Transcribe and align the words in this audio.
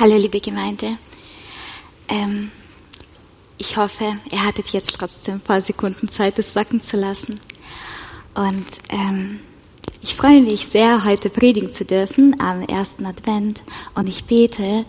Hallo, 0.00 0.16
liebe 0.16 0.38
Gemeinde. 0.38 0.92
Ähm, 2.08 2.52
ich 3.56 3.76
hoffe, 3.76 4.04
ihr 4.30 4.46
hattet 4.46 4.68
jetzt 4.68 4.94
trotzdem 4.96 5.34
ein 5.34 5.40
paar 5.40 5.60
Sekunden 5.60 6.08
Zeit, 6.08 6.38
es 6.38 6.52
sacken 6.52 6.80
zu 6.80 6.96
lassen. 6.96 7.34
Und 8.32 8.64
ähm, 8.90 9.40
ich 10.00 10.14
freue 10.14 10.40
mich 10.40 10.68
sehr, 10.68 11.04
heute 11.04 11.30
predigen 11.30 11.74
zu 11.74 11.84
dürfen 11.84 12.40
am 12.40 12.62
ersten 12.62 13.06
Advent. 13.06 13.64
Und 13.96 14.08
ich 14.08 14.26
bete, 14.26 14.84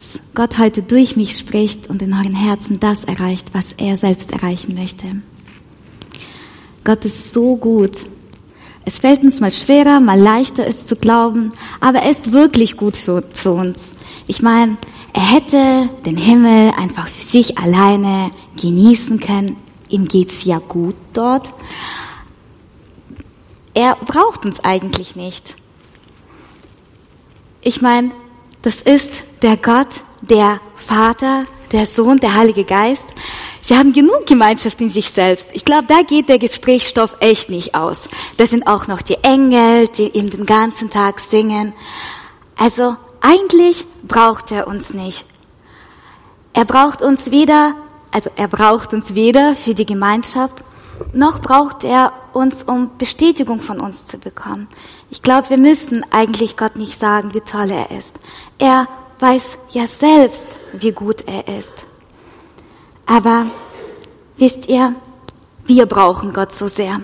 dass 0.00 0.18
Gott 0.34 0.58
heute 0.58 0.82
durch 0.82 1.14
mich 1.14 1.38
spricht 1.38 1.88
und 1.88 2.02
in 2.02 2.12
euren 2.12 2.34
Herzen 2.34 2.80
das 2.80 3.04
erreicht, 3.04 3.54
was 3.54 3.70
er 3.74 3.94
selbst 3.94 4.32
erreichen 4.32 4.74
möchte. 4.74 5.22
Gott 6.82 7.04
ist 7.04 7.32
so 7.32 7.54
gut. 7.54 7.98
Es 8.84 8.98
fällt 8.98 9.22
uns 9.22 9.38
mal 9.38 9.52
schwerer, 9.52 10.00
mal 10.00 10.18
leichter, 10.18 10.66
es 10.66 10.86
zu 10.86 10.96
glauben, 10.96 11.52
aber 11.80 12.00
er 12.00 12.10
ist 12.10 12.32
wirklich 12.32 12.76
gut 12.76 12.96
für, 12.96 13.30
zu 13.30 13.52
uns. 13.52 13.92
Ich 14.26 14.42
meine, 14.42 14.78
er 15.12 15.22
hätte 15.22 15.90
den 16.06 16.16
Himmel 16.16 16.72
einfach 16.76 17.08
für 17.08 17.24
sich 17.24 17.58
alleine 17.58 18.30
genießen 18.60 19.20
können. 19.20 19.56
Ihm 19.88 20.08
geht's 20.08 20.44
ja 20.44 20.58
gut 20.58 20.96
dort. 21.12 21.52
Er 23.74 23.96
braucht 23.96 24.46
uns 24.46 24.60
eigentlich 24.60 25.14
nicht. 25.14 25.56
Ich 27.60 27.82
meine, 27.82 28.12
das 28.62 28.80
ist 28.80 29.24
der 29.42 29.56
Gott, 29.56 29.88
der 30.22 30.60
Vater, 30.76 31.44
der 31.72 31.86
Sohn, 31.86 32.18
der 32.18 32.34
Heilige 32.34 32.64
Geist. 32.64 33.04
Sie 33.60 33.76
haben 33.76 33.92
genug 33.92 34.26
Gemeinschaft 34.26 34.80
in 34.80 34.88
sich 34.88 35.10
selbst. 35.10 35.50
Ich 35.54 35.64
glaube, 35.64 35.84
da 35.88 36.02
geht 36.02 36.28
der 36.28 36.38
Gesprächsstoff 36.38 37.16
echt 37.20 37.50
nicht 37.50 37.74
aus. 37.74 38.08
Da 38.36 38.46
sind 38.46 38.66
auch 38.66 38.86
noch 38.86 39.02
die 39.02 39.22
Engel, 39.22 39.88
die 39.88 40.08
ihm 40.08 40.30
den 40.30 40.46
ganzen 40.46 40.88
Tag 40.88 41.20
singen. 41.20 41.72
Also 42.56 42.96
eigentlich 43.24 43.86
braucht 44.06 44.52
er 44.52 44.68
uns 44.68 44.92
nicht. 44.92 45.24
Er 46.52 46.66
braucht 46.66 47.00
uns 47.00 47.30
weder, 47.30 47.74
also 48.10 48.30
er 48.36 48.48
braucht 48.48 48.92
uns 48.92 49.14
weder 49.14 49.56
für 49.56 49.72
die 49.72 49.86
Gemeinschaft, 49.86 50.62
noch 51.14 51.40
braucht 51.40 51.84
er 51.84 52.12
uns, 52.34 52.62
um 52.62 52.90
Bestätigung 52.98 53.60
von 53.60 53.80
uns 53.80 54.04
zu 54.04 54.18
bekommen. 54.18 54.68
Ich 55.10 55.22
glaube, 55.22 55.48
wir 55.48 55.56
müssen 55.56 56.04
eigentlich 56.10 56.58
Gott 56.58 56.76
nicht 56.76 56.98
sagen, 56.98 57.32
wie 57.32 57.40
toll 57.40 57.70
er 57.70 57.90
ist. 57.90 58.16
Er 58.58 58.88
weiß 59.20 59.56
ja 59.70 59.86
selbst, 59.86 60.58
wie 60.74 60.92
gut 60.92 61.22
er 61.26 61.48
ist. 61.48 61.86
Aber 63.06 63.46
wisst 64.36 64.68
ihr, 64.68 64.94
wir 65.64 65.86
brauchen 65.86 66.34
Gott 66.34 66.52
so 66.52 66.68
sehr. 66.68 67.00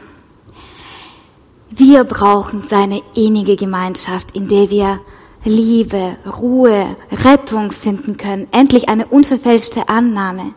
Wir 1.71 2.05
brauchen 2.05 2.63
seine 2.63 3.01
innige 3.15 3.57
Gemeinschaft, 3.57 4.33
in 4.37 4.49
der 4.49 4.69
wir 4.69 5.01
Liebe, 5.45 6.17
Ruhe, 6.27 6.97
Rettung 7.11 7.73
finden 7.73 8.17
können. 8.17 8.49
Endlich 8.53 8.89
eine 8.89 9.07
unverfälschte 9.07 9.89
Annahme. 9.89 10.55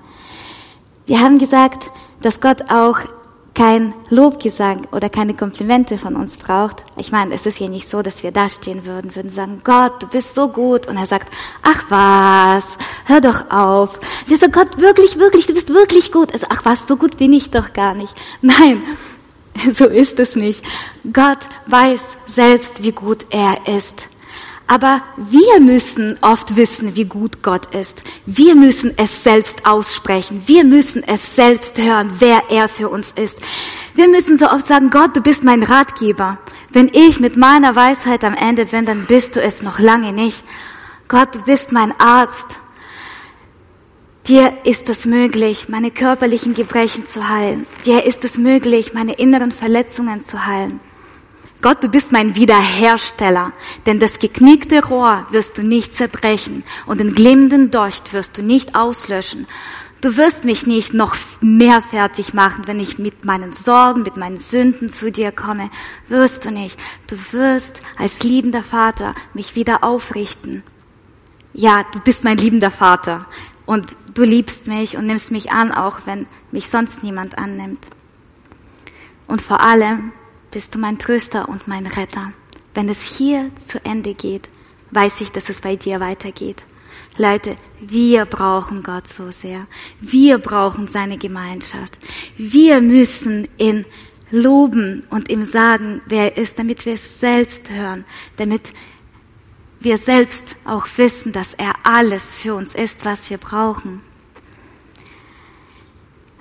Wir 1.06 1.22
haben 1.22 1.38
gesagt, 1.38 1.92
dass 2.22 2.42
Gott 2.42 2.70
auch 2.70 3.00
kein 3.54 3.94
Lobgesang 4.10 4.88
oder 4.92 5.10
keine 5.10 5.36
Komplimente 5.36 5.98
von 5.98 6.16
uns 6.16 6.38
braucht. 6.38 6.84
Ich 6.98 7.12
meine, 7.12 7.36
es 7.36 7.46
ist 7.46 7.60
ja 7.60 7.68
nicht 7.68 7.88
so, 7.88 8.02
dass 8.02 8.24
wir 8.24 8.32
da 8.32 8.50
stehen 8.50 8.86
würden, 8.86 9.16
würden 9.16 9.30
sagen, 9.30 9.62
Gott, 9.64 10.02
du 10.02 10.08
bist 10.08 10.34
so 10.34 10.48
gut. 10.48 10.88
Und 10.88 10.98
er 10.98 11.06
sagt, 11.06 11.32
ach 11.62 11.84
was, 11.90 12.66
hör 13.06 13.22
doch 13.22 13.52
auf. 13.52 14.00
Wir 14.26 14.38
sagen, 14.38 14.54
Gott, 14.54 14.80
wirklich, 14.80 15.20
wirklich, 15.20 15.46
du 15.46 15.54
bist 15.54 15.70
wirklich 15.70 16.12
gut. 16.12 16.34
Also, 16.34 16.48
ach 16.50 16.66
was, 16.66 16.88
so 16.88 16.98
gut 16.98 17.18
bin 17.18 17.32
ich 17.32 17.52
doch 17.52 17.74
gar 17.74 17.94
nicht. 17.94 18.14
Nein, 18.42 18.84
so 19.74 19.86
ist 19.86 20.20
es 20.20 20.36
nicht. 20.36 20.64
Gott 21.12 21.40
weiß 21.68 22.18
selbst, 22.26 22.84
wie 22.84 22.92
gut 22.92 23.28
er 23.30 23.68
ist. 23.68 24.08
Aber 24.66 25.04
wir 25.18 25.60
müssen 25.60 26.18
oft 26.22 26.56
wissen, 26.56 26.96
wie 26.96 27.06
gut 27.06 27.44
Gott 27.44 27.76
ist. 27.76 28.04
Wir 28.26 28.56
müssen 28.56 28.94
es 28.98 29.24
selbst 29.24 29.66
aussprechen. 29.66 30.44
Wir 30.46 30.64
müssen 30.64 31.04
es 31.04 31.36
selbst 31.36 31.78
hören, 31.78 32.14
wer 32.20 32.50
er 32.50 32.70
für 32.70 32.90
uns 32.90 33.12
ist. 33.12 33.40
Wir 33.94 34.08
müssen 34.08 34.38
so 34.38 34.48
oft 34.48 34.66
sagen, 34.66 34.90
Gott, 34.90 35.16
du 35.16 35.22
bist 35.22 35.44
mein 35.44 35.64
Ratgeber. 35.64 36.38
Wenn 36.70 36.90
ich 36.94 37.20
mit 37.20 37.38
meiner 37.38 37.76
Weisheit 37.76 38.24
am 38.24 38.34
Ende 38.34 38.66
bin, 38.66 38.86
dann 38.86 39.06
bist 39.06 39.36
du 39.36 39.42
es 39.42 39.62
noch 39.62 39.80
lange 39.80 40.14
nicht. 40.14 40.44
Gott, 41.08 41.36
du 41.36 41.42
bist 41.42 41.72
mein 41.72 41.94
Arzt. 42.00 42.60
Dir 44.28 44.54
ist 44.64 44.88
es 44.88 45.06
möglich, 45.06 45.68
meine 45.68 45.92
körperlichen 45.92 46.54
Gebrechen 46.54 47.06
zu 47.06 47.28
heilen. 47.28 47.68
Dir 47.86 48.06
ist 48.06 48.24
es 48.24 48.38
möglich, 48.38 48.94
meine 48.94 49.14
inneren 49.16 49.52
Verletzungen 49.52 50.22
zu 50.22 50.46
heilen. 50.46 50.80
Gott, 51.64 51.82
du 51.82 51.88
bist 51.88 52.12
mein 52.12 52.36
Wiederhersteller, 52.36 53.54
denn 53.86 54.02
das 54.02 54.20
geknickte 54.20 54.86
Rohr 54.86 55.26
wirst 55.30 55.58
du 55.58 55.64
nicht 55.64 55.94
zerbrechen 55.94 56.66
und 56.86 57.00
den 57.00 57.16
glimmenden 57.16 57.72
Docht 57.72 58.12
wirst 58.12 58.38
du 58.38 58.44
nicht 58.44 58.76
auslöschen. 58.76 59.48
Du 60.02 60.18
wirst 60.18 60.44
mich 60.44 60.68
nicht 60.68 60.94
noch 60.94 61.16
mehr 61.40 61.82
fertig 61.82 62.34
machen, 62.34 62.68
wenn 62.68 62.82
ich 62.82 63.00
mit 63.00 63.24
meinen 63.24 63.54
Sorgen, 63.54 64.02
mit 64.02 64.18
meinen 64.18 64.38
Sünden 64.38 64.90
zu 64.90 65.10
dir 65.10 65.32
komme. 65.32 65.70
Wirst 66.10 66.44
du 66.44 66.52
nicht. 66.52 66.78
Du 67.08 67.16
wirst 67.32 67.82
als 67.98 68.24
liebender 68.24 68.64
Vater 68.64 69.16
mich 69.34 69.56
wieder 69.56 69.86
aufrichten. 69.86 70.64
Ja, 71.54 71.86
du 71.94 72.02
bist 72.02 72.26
mein 72.26 72.38
liebender 72.38 72.72
Vater 72.72 73.26
und 73.66 73.96
du 74.14 74.24
liebst 74.24 74.68
mich 74.68 74.98
und 74.98 75.06
nimmst 75.06 75.32
mich 75.32 75.54
an, 75.54 75.72
auch 75.72 76.00
wenn 76.04 76.28
mich 76.52 76.68
sonst 76.68 77.04
niemand 77.04 77.38
annimmt. 77.38 77.88
Und 79.28 79.42
vor 79.42 79.62
allem, 79.62 80.12
bist 80.54 80.76
du 80.76 80.80
mein 80.80 81.00
Tröster 81.00 81.50
und 81.50 81.68
mein 81.68 81.88
Retter. 81.88 82.32
Wenn 82.76 82.88
es 82.88 83.02
hier 83.02 83.52
zu 83.56 83.84
Ende 83.84 84.14
geht, 84.14 84.50
weiß 84.92 85.22
ich, 85.22 85.32
dass 85.32 85.50
es 85.50 85.62
bei 85.62 85.76
dir 85.76 86.00
weitergeht. 86.00 86.64
Leute, 87.18 87.58
wir 87.80 88.26
brauchen 88.26 88.84
Gott 88.84 89.08
so 89.08 89.32
sehr. 89.32 89.66
Wir 90.00 90.38
brauchen 90.38 90.88
seine 90.88 91.18
Gemeinschaft. 91.18 91.98
Wir 92.38 92.82
müssen 92.82 93.48
ihn 93.58 93.86
loben 94.30 95.06
und 95.10 95.30
ihm 95.30 95.44
sagen, 95.44 96.02
wer 96.06 96.36
er 96.36 96.38
ist, 96.38 96.60
damit 96.60 96.86
wir 96.86 96.94
es 96.94 97.20
selbst 97.20 97.72
hören, 97.72 98.06
damit 98.38 98.74
wir 99.80 99.98
selbst 99.98 100.56
auch 100.66 100.88
wissen, 100.98 101.32
dass 101.32 101.56
er 101.56 101.74
alles 101.84 102.36
für 102.36 102.54
uns 102.54 102.76
ist, 102.76 103.06
was 103.06 103.30
wir 103.30 103.38
brauchen. 103.38 104.02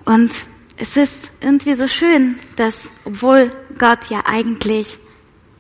Und 0.05 0.33
es 0.83 0.97
ist 0.97 1.31
irgendwie 1.41 1.75
so 1.75 1.87
schön, 1.87 2.35
dass 2.57 2.89
obwohl 3.05 3.53
Gott 3.79 4.11
ja 4.11 4.25
eigentlich 4.25 4.99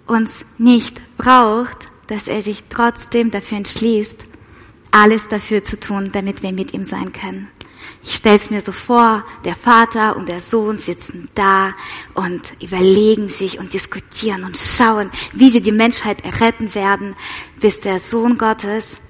uns 0.04 0.44
nicht 0.58 1.00
braucht, 1.16 1.88
dass 2.08 2.26
er 2.26 2.42
sich 2.42 2.64
trotzdem 2.68 3.30
dafür 3.30 3.58
entschließt, 3.58 4.26
alles 4.90 5.28
dafür 5.28 5.62
zu 5.62 5.78
tun, 5.78 6.10
damit 6.12 6.42
wir 6.42 6.50
mit 6.50 6.74
ihm 6.74 6.82
sein 6.82 7.12
können. 7.12 7.46
Ich 8.02 8.16
stelle 8.16 8.34
es 8.34 8.50
mir 8.50 8.60
so 8.60 8.72
vor, 8.72 9.24
der 9.44 9.54
Vater 9.54 10.16
und 10.16 10.28
der 10.28 10.40
Sohn 10.40 10.76
sitzen 10.76 11.28
da 11.36 11.72
und 12.14 12.42
überlegen 12.60 13.28
sich 13.28 13.60
und 13.60 13.74
diskutieren 13.74 14.42
und 14.42 14.56
schauen, 14.56 15.08
wie 15.32 15.50
sie 15.50 15.60
die 15.60 15.70
Menschheit 15.70 16.24
erretten 16.24 16.74
werden, 16.74 17.14
bis 17.60 17.78
der 17.78 18.00
Sohn 18.00 18.38
Gottes, 18.38 19.00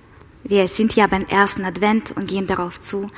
wir 0.45 0.69
sind 0.69 0.95
ja 0.95 1.07
beim 1.07 1.25
ersten 1.25 1.65
Advent 1.65 2.11
und 2.15 2.29
gehen 2.29 2.47
darauf 2.47 2.79
zu, 2.79 3.09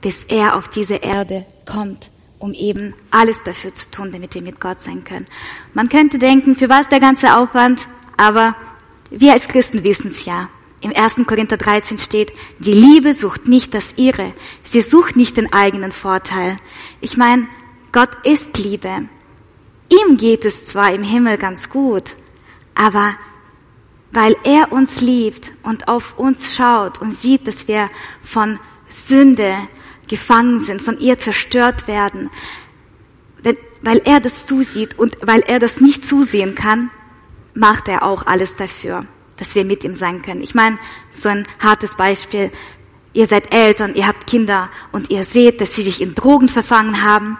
bis 0.00 0.24
er 0.24 0.56
auf 0.56 0.68
diese 0.68 0.96
Erde 0.96 1.46
kommt, 1.64 2.10
um 2.38 2.52
eben 2.52 2.94
alles 3.10 3.42
dafür 3.42 3.74
zu 3.74 3.90
tun, 3.90 4.12
damit 4.12 4.34
wir 4.34 4.42
mit 4.42 4.60
Gott 4.60 4.80
sein 4.80 5.04
können. 5.04 5.26
Man 5.74 5.88
könnte 5.88 6.18
denken, 6.18 6.54
für 6.54 6.68
was 6.68 6.88
der 6.88 7.00
ganze 7.00 7.36
Aufwand, 7.36 7.88
aber 8.16 8.54
wir 9.10 9.32
als 9.32 9.48
Christen 9.48 9.84
wissen 9.84 10.08
es 10.08 10.24
ja. 10.24 10.48
Im 10.80 10.94
1. 10.94 11.16
Korinther 11.26 11.56
13 11.56 11.98
steht, 11.98 12.32
die 12.58 12.72
Liebe 12.72 13.12
sucht 13.12 13.48
nicht 13.48 13.74
das 13.74 13.94
ihre, 13.96 14.34
sie 14.62 14.82
sucht 14.82 15.16
nicht 15.16 15.36
den 15.36 15.52
eigenen 15.52 15.90
Vorteil. 15.90 16.56
Ich 17.00 17.16
meine, 17.16 17.48
Gott 17.92 18.10
ist 18.24 18.58
Liebe. 18.58 19.08
Ihm 19.88 20.16
geht 20.16 20.44
es 20.44 20.66
zwar 20.66 20.92
im 20.92 21.02
Himmel 21.02 21.38
ganz 21.38 21.70
gut, 21.70 22.14
aber 22.74 23.16
weil 24.12 24.36
er 24.44 24.72
uns 24.72 25.00
liebt 25.00 25.52
und 25.62 25.88
auf 25.88 26.18
uns 26.18 26.54
schaut 26.54 27.00
und 27.00 27.12
sieht, 27.12 27.46
dass 27.46 27.68
wir 27.68 27.90
von 28.20 28.58
Sünde 28.88 29.56
gefangen 30.08 30.60
sind, 30.60 30.82
von 30.82 30.98
ihr 30.98 31.18
zerstört 31.18 31.88
werden, 31.88 32.30
weil 33.82 34.02
er 34.04 34.20
das 34.20 34.46
zusieht 34.46 34.98
und 34.98 35.16
weil 35.22 35.40
er 35.40 35.58
das 35.58 35.80
nicht 35.80 36.06
zusehen 36.06 36.54
kann, 36.54 36.90
macht 37.54 37.88
er 37.88 38.02
auch 38.02 38.26
alles 38.26 38.56
dafür, 38.56 39.06
dass 39.36 39.54
wir 39.54 39.64
mit 39.64 39.84
ihm 39.84 39.94
sein 39.94 40.22
können. 40.22 40.42
Ich 40.42 40.54
meine, 40.54 40.78
so 41.10 41.28
ein 41.28 41.46
hartes 41.60 41.94
Beispiel. 41.96 42.50
Ihr 43.12 43.26
seid 43.26 43.54
Eltern, 43.54 43.94
ihr 43.94 44.06
habt 44.06 44.26
Kinder 44.26 44.68
und 44.92 45.10
ihr 45.10 45.22
seht, 45.22 45.60
dass 45.60 45.74
sie 45.74 45.82
sich 45.82 46.02
in 46.02 46.14
Drogen 46.14 46.48
verfangen 46.48 47.02
haben. 47.02 47.38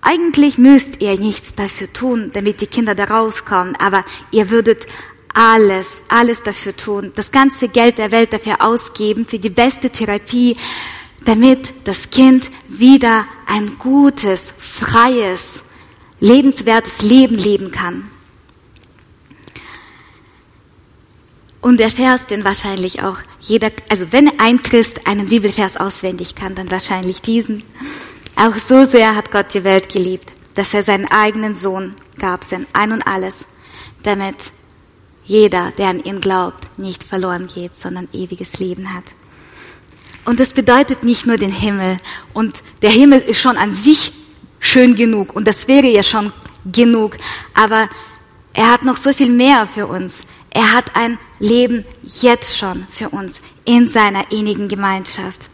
Eigentlich 0.00 0.58
müsst 0.58 1.00
ihr 1.00 1.18
nichts 1.18 1.54
dafür 1.54 1.92
tun, 1.92 2.30
damit 2.32 2.60
die 2.60 2.66
Kinder 2.66 2.94
da 2.94 3.04
rauskommen, 3.04 3.74
aber 3.76 4.04
ihr 4.30 4.50
würdet 4.50 4.86
alles, 5.34 6.04
alles 6.08 6.42
dafür 6.42 6.76
tun, 6.76 7.12
das 7.14 7.32
ganze 7.32 7.68
Geld 7.68 7.98
der 7.98 8.10
Welt 8.12 8.32
dafür 8.32 8.56
ausgeben, 8.60 9.26
für 9.26 9.38
die 9.38 9.50
beste 9.50 9.90
Therapie, 9.90 10.56
damit 11.24 11.74
das 11.84 12.10
Kind 12.10 12.50
wieder 12.68 13.26
ein 13.46 13.78
gutes, 13.78 14.54
freies, 14.58 15.62
lebenswertes 16.20 17.02
Leben 17.02 17.36
leben 17.36 17.70
kann. 17.70 18.10
Und 21.60 21.80
der 21.80 21.90
Vers, 21.90 22.26
den 22.26 22.44
wahrscheinlich 22.44 23.02
auch 23.02 23.18
jeder, 23.40 23.70
also 23.88 24.12
wenn 24.12 24.38
ein 24.40 24.62
Christ 24.62 25.06
einen 25.06 25.28
Bibelvers 25.28 25.76
auswendig 25.76 26.34
kann, 26.34 26.54
dann 26.54 26.70
wahrscheinlich 26.70 27.20
diesen. 27.20 27.64
Auch 28.36 28.56
so 28.56 28.84
sehr 28.84 29.16
hat 29.16 29.32
Gott 29.32 29.52
die 29.52 29.64
Welt 29.64 29.92
geliebt, 29.92 30.32
dass 30.54 30.72
er 30.72 30.82
seinen 30.82 31.06
eigenen 31.06 31.54
Sohn 31.54 31.96
gab, 32.18 32.44
sein 32.44 32.66
Ein 32.72 32.92
und 32.92 33.06
Alles, 33.06 33.48
damit 34.02 34.52
jeder, 35.24 35.72
der 35.72 35.88
an 35.88 36.02
ihn 36.02 36.20
glaubt, 36.20 36.78
nicht 36.78 37.02
verloren 37.02 37.48
geht, 37.48 37.76
sondern 37.76 38.08
ewiges 38.12 38.58
Leben 38.60 38.94
hat. 38.94 39.04
Und 40.28 40.40
das 40.40 40.52
bedeutet 40.52 41.04
nicht 41.04 41.24
nur 41.24 41.38
den 41.38 41.50
Himmel. 41.50 42.00
Und 42.34 42.62
der 42.82 42.90
Himmel 42.90 43.20
ist 43.20 43.40
schon 43.40 43.56
an 43.56 43.72
sich 43.72 44.12
schön 44.60 44.94
genug. 44.94 45.34
Und 45.34 45.48
das 45.48 45.68
wäre 45.68 45.86
ja 45.86 46.02
schon 46.02 46.34
genug. 46.70 47.16
Aber 47.54 47.88
er 48.52 48.70
hat 48.70 48.84
noch 48.84 48.98
so 48.98 49.14
viel 49.14 49.30
mehr 49.30 49.66
für 49.66 49.86
uns. 49.86 50.20
Er 50.50 50.74
hat 50.74 50.94
ein 50.96 51.18
Leben 51.38 51.86
jetzt 52.02 52.58
schon 52.58 52.86
für 52.90 53.08
uns 53.08 53.40
in 53.64 53.88
seiner 53.88 54.30
innigen 54.30 54.68
Gemeinschaft, 54.68 55.48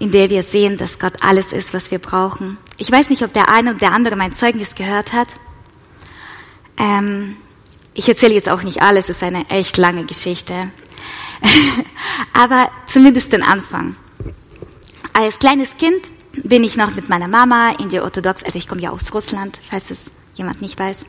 in 0.00 0.10
der 0.10 0.30
wir 0.30 0.42
sehen, 0.42 0.76
dass 0.76 0.98
Gott 0.98 1.22
alles 1.22 1.52
ist, 1.52 1.74
was 1.74 1.92
wir 1.92 2.00
brauchen. 2.00 2.58
Ich 2.76 2.90
weiß 2.90 3.08
nicht, 3.08 3.22
ob 3.22 3.32
der 3.32 3.48
eine 3.52 3.70
oder 3.70 3.78
der 3.78 3.92
andere 3.92 4.16
mein 4.16 4.32
Zeugnis 4.32 4.74
gehört 4.74 5.12
hat. 5.12 5.28
Ähm, 6.76 7.36
ich 7.96 8.08
erzähle 8.08 8.34
jetzt 8.34 8.48
auch 8.48 8.64
nicht 8.64 8.82
alles, 8.82 9.08
es 9.08 9.18
ist 9.18 9.22
eine 9.22 9.48
echt 9.48 9.76
lange 9.76 10.06
Geschichte. 10.06 10.72
Aber 12.32 12.70
zumindest 12.86 13.32
den 13.32 13.42
Anfang. 13.42 13.96
Als 15.12 15.38
kleines 15.38 15.76
Kind 15.76 16.10
bin 16.42 16.64
ich 16.64 16.76
noch 16.76 16.94
mit 16.94 17.08
meiner 17.08 17.28
Mama 17.28 17.72
in 17.78 17.88
die 17.88 18.00
orthodox, 18.00 18.42
also 18.42 18.58
ich 18.58 18.66
komme 18.66 18.80
ja 18.80 18.90
aus 18.90 19.12
Russland, 19.14 19.60
falls 19.70 19.90
es 19.90 20.12
jemand 20.34 20.60
nicht 20.60 20.78
weiß. 20.78 21.06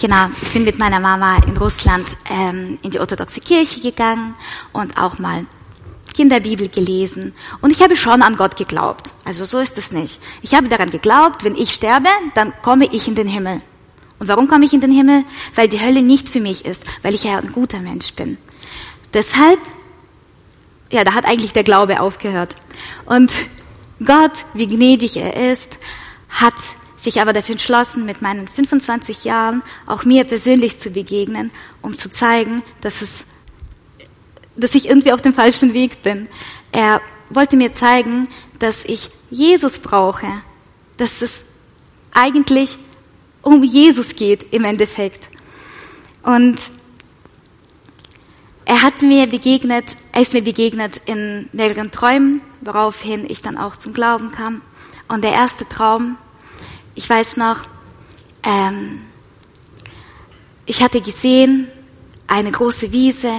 Genau, 0.00 0.28
ich 0.40 0.52
bin 0.52 0.64
mit 0.64 0.78
meiner 0.78 1.00
Mama 1.00 1.36
in 1.46 1.56
Russland 1.56 2.16
ähm, 2.30 2.78
in 2.82 2.90
die 2.90 3.00
orthodoxe 3.00 3.40
Kirche 3.40 3.80
gegangen 3.80 4.34
und 4.72 4.96
auch 4.96 5.18
mal 5.18 5.42
Kinderbibel 6.14 6.68
gelesen. 6.68 7.32
Und 7.60 7.70
ich 7.70 7.82
habe 7.82 7.96
schon 7.96 8.22
an 8.22 8.36
Gott 8.36 8.56
geglaubt. 8.56 9.14
Also 9.24 9.44
so 9.44 9.58
ist 9.58 9.78
es 9.78 9.92
nicht. 9.92 10.20
Ich 10.42 10.54
habe 10.54 10.68
daran 10.68 10.90
geglaubt, 10.90 11.44
wenn 11.44 11.56
ich 11.56 11.70
sterbe, 11.70 12.08
dann 12.34 12.52
komme 12.62 12.86
ich 12.90 13.08
in 13.08 13.14
den 13.14 13.28
Himmel. 13.28 13.62
Und 14.18 14.28
warum 14.28 14.46
komme 14.46 14.64
ich 14.64 14.72
in 14.72 14.80
den 14.80 14.92
Himmel? 14.92 15.24
Weil 15.54 15.68
die 15.68 15.80
Hölle 15.80 16.02
nicht 16.02 16.28
für 16.28 16.40
mich 16.40 16.64
ist, 16.64 16.84
weil 17.02 17.14
ich 17.14 17.24
ja 17.24 17.38
ein 17.38 17.52
guter 17.52 17.80
Mensch 17.80 18.12
bin. 18.14 18.38
Deshalb, 19.14 19.60
ja, 20.90 21.04
da 21.04 21.14
hat 21.14 21.26
eigentlich 21.26 21.52
der 21.52 21.64
Glaube 21.64 22.00
aufgehört. 22.00 22.56
Und 23.06 23.32
Gott, 24.04 24.32
wie 24.54 24.66
gnädig 24.66 25.16
er 25.16 25.50
ist, 25.50 25.78
hat 26.28 26.54
sich 26.96 27.20
aber 27.20 27.32
dafür 27.32 27.54
entschlossen, 27.54 28.06
mit 28.06 28.22
meinen 28.22 28.48
25 28.48 29.24
Jahren 29.24 29.62
auch 29.86 30.04
mir 30.04 30.24
persönlich 30.24 30.78
zu 30.78 30.90
begegnen, 30.90 31.50
um 31.82 31.96
zu 31.96 32.10
zeigen, 32.10 32.62
dass 32.80 33.02
es, 33.02 33.26
dass 34.56 34.74
ich 34.74 34.88
irgendwie 34.88 35.12
auf 35.12 35.20
dem 35.20 35.32
falschen 35.32 35.74
Weg 35.74 36.02
bin. 36.02 36.28
Er 36.70 37.00
wollte 37.28 37.56
mir 37.56 37.72
zeigen, 37.72 38.28
dass 38.58 38.84
ich 38.84 39.10
Jesus 39.30 39.78
brauche, 39.78 40.42
dass 40.96 41.22
es 41.22 41.44
eigentlich 42.12 42.78
um 43.42 43.64
Jesus 43.64 44.14
geht 44.14 44.52
im 44.52 44.64
Endeffekt. 44.64 45.28
Und 46.22 46.58
er 48.72 48.80
hat 48.80 49.02
mir 49.02 49.26
begegnet, 49.26 49.98
er 50.12 50.22
ist 50.22 50.32
mir 50.32 50.40
begegnet 50.40 51.02
in 51.04 51.46
mehreren 51.52 51.90
Träumen, 51.90 52.40
woraufhin 52.62 53.28
ich 53.28 53.42
dann 53.42 53.58
auch 53.58 53.76
zum 53.76 53.92
Glauben 53.92 54.32
kam. 54.32 54.62
Und 55.08 55.22
der 55.22 55.32
erste 55.32 55.68
Traum, 55.68 56.16
ich 56.94 57.06
weiß 57.06 57.36
noch, 57.36 57.64
ähm, 58.42 59.02
ich 60.64 60.82
hatte 60.82 61.02
gesehen 61.02 61.68
eine 62.26 62.50
große 62.50 62.92
Wiese 62.92 63.34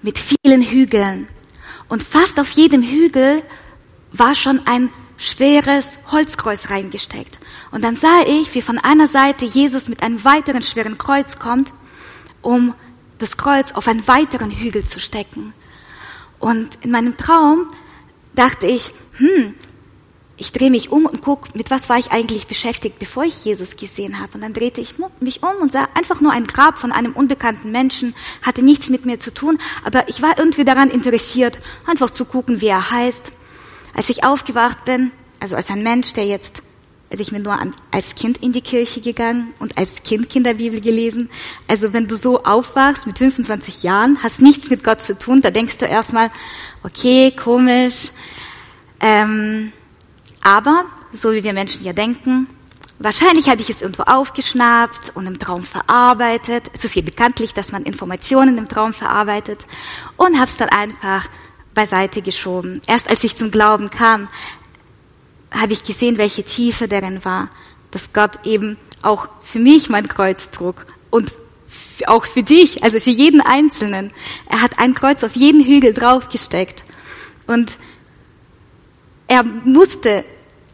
mit 0.00 0.18
vielen 0.18 0.62
Hügeln 0.62 1.28
und 1.90 2.02
fast 2.02 2.40
auf 2.40 2.48
jedem 2.48 2.82
Hügel 2.82 3.42
war 4.12 4.34
schon 4.34 4.66
ein 4.66 4.88
schweres 5.18 5.98
Holzkreuz 6.10 6.70
reingesteckt. 6.70 7.38
Und 7.70 7.84
dann 7.84 7.96
sah 7.96 8.22
ich, 8.26 8.54
wie 8.54 8.62
von 8.62 8.78
einer 8.78 9.08
Seite 9.08 9.44
Jesus 9.44 9.88
mit 9.88 10.02
einem 10.02 10.24
weiteren 10.24 10.62
schweren 10.62 10.96
Kreuz 10.96 11.38
kommt, 11.38 11.70
um 12.40 12.74
das 13.20 13.36
Kreuz 13.36 13.72
auf 13.72 13.86
einen 13.86 14.06
weiteren 14.08 14.50
Hügel 14.50 14.84
zu 14.84 14.98
stecken. 14.98 15.52
Und 16.38 16.78
in 16.82 16.90
meinem 16.90 17.16
Traum 17.16 17.70
dachte 18.34 18.66
ich, 18.66 18.92
hm, 19.18 19.54
ich 20.40 20.52
drehe 20.52 20.70
mich 20.70 20.90
um 20.90 21.04
und 21.04 21.20
guck, 21.20 21.54
mit 21.54 21.70
was 21.70 21.90
war 21.90 21.98
ich 21.98 22.12
eigentlich 22.12 22.46
beschäftigt, 22.46 22.98
bevor 22.98 23.24
ich 23.24 23.44
Jesus 23.44 23.76
gesehen 23.76 24.18
habe. 24.20 24.32
Und 24.34 24.40
dann 24.40 24.54
drehte 24.54 24.80
ich 24.80 24.94
mich 25.20 25.42
um 25.42 25.54
und 25.60 25.70
sah 25.70 25.86
einfach 25.92 26.22
nur 26.22 26.32
ein 26.32 26.46
Grab 26.46 26.78
von 26.78 26.92
einem 26.92 27.12
unbekannten 27.12 27.70
Menschen, 27.70 28.14
hatte 28.40 28.62
nichts 28.62 28.88
mit 28.88 29.04
mir 29.04 29.18
zu 29.18 29.34
tun, 29.34 29.58
aber 29.84 30.08
ich 30.08 30.22
war 30.22 30.38
irgendwie 30.38 30.64
daran 30.64 30.88
interessiert, 30.88 31.58
einfach 31.86 32.10
zu 32.10 32.24
gucken, 32.24 32.62
wie 32.62 32.68
er 32.68 32.90
heißt. 32.90 33.32
Als 33.92 34.08
ich 34.08 34.24
aufgewacht 34.24 34.86
bin, 34.86 35.12
also 35.40 35.56
als 35.56 35.70
ein 35.70 35.82
Mensch, 35.82 36.14
der 36.14 36.24
jetzt, 36.24 36.62
also 37.10 37.22
ich 37.22 37.30
bin 37.30 37.42
nur 37.42 37.58
als 37.90 38.14
Kind 38.14 38.38
in 38.38 38.52
die 38.52 38.60
Kirche 38.60 39.00
gegangen 39.00 39.52
und 39.58 39.76
als 39.76 40.02
Kind 40.04 40.30
Kinderbibel 40.30 40.80
gelesen. 40.80 41.28
Also 41.66 41.92
wenn 41.92 42.06
du 42.06 42.16
so 42.16 42.44
aufwachst 42.44 43.06
mit 43.06 43.18
25 43.18 43.82
Jahren, 43.82 44.22
hast 44.22 44.40
nichts 44.40 44.70
mit 44.70 44.84
Gott 44.84 45.02
zu 45.02 45.18
tun, 45.18 45.40
da 45.40 45.50
denkst 45.50 45.78
du 45.78 45.86
erstmal, 45.86 46.30
okay, 46.84 47.32
komisch, 47.32 48.10
ähm, 49.00 49.72
aber, 50.42 50.84
so 51.12 51.32
wie 51.32 51.42
wir 51.42 51.52
Menschen 51.52 51.84
ja 51.84 51.92
denken, 51.92 52.46
wahrscheinlich 52.98 53.48
habe 53.48 53.60
ich 53.60 53.70
es 53.70 53.82
irgendwo 53.82 54.04
aufgeschnappt 54.04 55.12
und 55.14 55.26
im 55.26 55.38
Traum 55.38 55.64
verarbeitet. 55.64 56.70
Es 56.74 56.84
ist 56.84 56.92
hier 56.92 57.04
bekanntlich, 57.04 57.54
dass 57.54 57.72
man 57.72 57.82
Informationen 57.82 58.56
im 58.56 58.68
Traum 58.68 58.92
verarbeitet 58.92 59.66
und 60.16 60.36
habe 60.36 60.44
es 60.44 60.56
dann 60.56 60.68
einfach 60.68 61.28
beiseite 61.74 62.22
geschoben. 62.22 62.80
Erst 62.86 63.08
als 63.08 63.24
ich 63.24 63.36
zum 63.36 63.50
Glauben 63.50 63.90
kam, 63.90 64.28
habe 65.50 65.72
ich 65.72 65.84
gesehen, 65.84 66.18
welche 66.18 66.44
Tiefe 66.44 66.88
darin 66.88 67.24
war, 67.24 67.50
dass 67.90 68.12
Gott 68.12 68.44
eben 68.44 68.76
auch 69.02 69.28
für 69.42 69.58
mich 69.58 69.88
mein 69.88 70.08
Kreuz 70.08 70.50
trug 70.50 70.86
und 71.10 71.32
auch 72.06 72.24
für 72.24 72.42
dich, 72.42 72.82
also 72.82 73.00
für 73.00 73.10
jeden 73.10 73.40
Einzelnen. 73.40 74.12
Er 74.48 74.62
hat 74.62 74.78
ein 74.78 74.94
Kreuz 74.94 75.22
auf 75.24 75.36
jeden 75.36 75.64
Hügel 75.64 75.92
draufgesteckt. 75.92 76.84
Und 77.46 77.76
er 79.26 79.42
musste, 79.42 80.24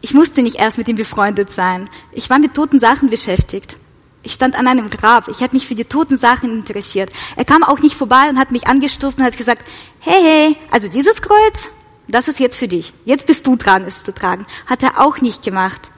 ich 0.01 0.13
musste 0.13 0.41
nicht 0.41 0.57
erst 0.57 0.77
mit 0.77 0.87
ihm 0.87 0.95
befreundet 0.95 1.49
sein. 1.49 1.89
Ich 2.11 2.29
war 2.29 2.39
mit 2.39 2.53
toten 2.53 2.79
Sachen 2.79 3.09
beschäftigt. 3.09 3.77
Ich 4.23 4.33
stand 4.33 4.55
an 4.55 4.67
einem 4.67 4.89
Grab. 4.89 5.27
Ich 5.27 5.41
habe 5.41 5.55
mich 5.55 5.67
für 5.67 5.75
die 5.75 5.85
toten 5.85 6.17
Sachen 6.17 6.51
interessiert. 6.51 7.11
Er 7.35 7.45
kam 7.45 7.63
auch 7.63 7.79
nicht 7.79 7.95
vorbei 7.95 8.29
und 8.29 8.37
hat 8.37 8.51
mich 8.51 8.67
angestuft 8.67 9.19
und 9.19 9.23
hat 9.23 9.37
gesagt, 9.37 9.63
hey, 9.99 10.21
hey, 10.21 10.57
also 10.71 10.87
dieses 10.87 11.21
Kreuz, 11.21 11.69
das 12.07 12.27
ist 12.27 12.39
jetzt 12.39 12.57
für 12.57 12.67
dich. 12.67 12.93
Jetzt 13.05 13.27
bist 13.27 13.45
du 13.45 13.55
dran, 13.55 13.83
es 13.83 14.03
zu 14.03 14.13
tragen. 14.13 14.45
Hat 14.65 14.83
er 14.83 14.99
auch 14.99 15.19
nicht 15.21 15.43
gemacht. 15.43 15.91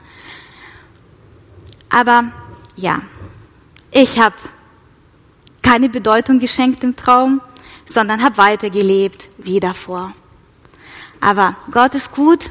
Aber 1.88 2.32
ja, 2.76 3.00
ich 3.90 4.18
habe 4.18 4.36
keine 5.62 5.88
Bedeutung 5.88 6.38
geschenkt 6.38 6.82
im 6.84 6.96
Traum, 6.96 7.40
sondern 7.84 8.22
habe 8.22 8.38
weitergelebt 8.38 9.28
wie 9.38 9.60
davor. 9.60 10.14
Aber 11.20 11.56
Gott 11.70 11.94
ist 11.94 12.12
gut. 12.12 12.50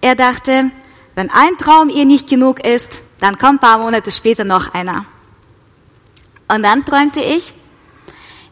Er 0.00 0.14
dachte, 0.14 0.70
wenn 1.14 1.30
ein 1.30 1.56
Traum 1.58 1.88
ihr 1.90 2.04
nicht 2.04 2.28
genug 2.28 2.64
ist, 2.64 3.02
dann 3.20 3.38
kommt 3.38 3.62
ein 3.62 3.68
paar 3.68 3.78
Monate 3.78 4.10
später 4.10 4.44
noch 4.44 4.72
einer. 4.74 5.06
Und 6.48 6.62
dann 6.62 6.84
träumte 6.84 7.20
ich, 7.20 7.52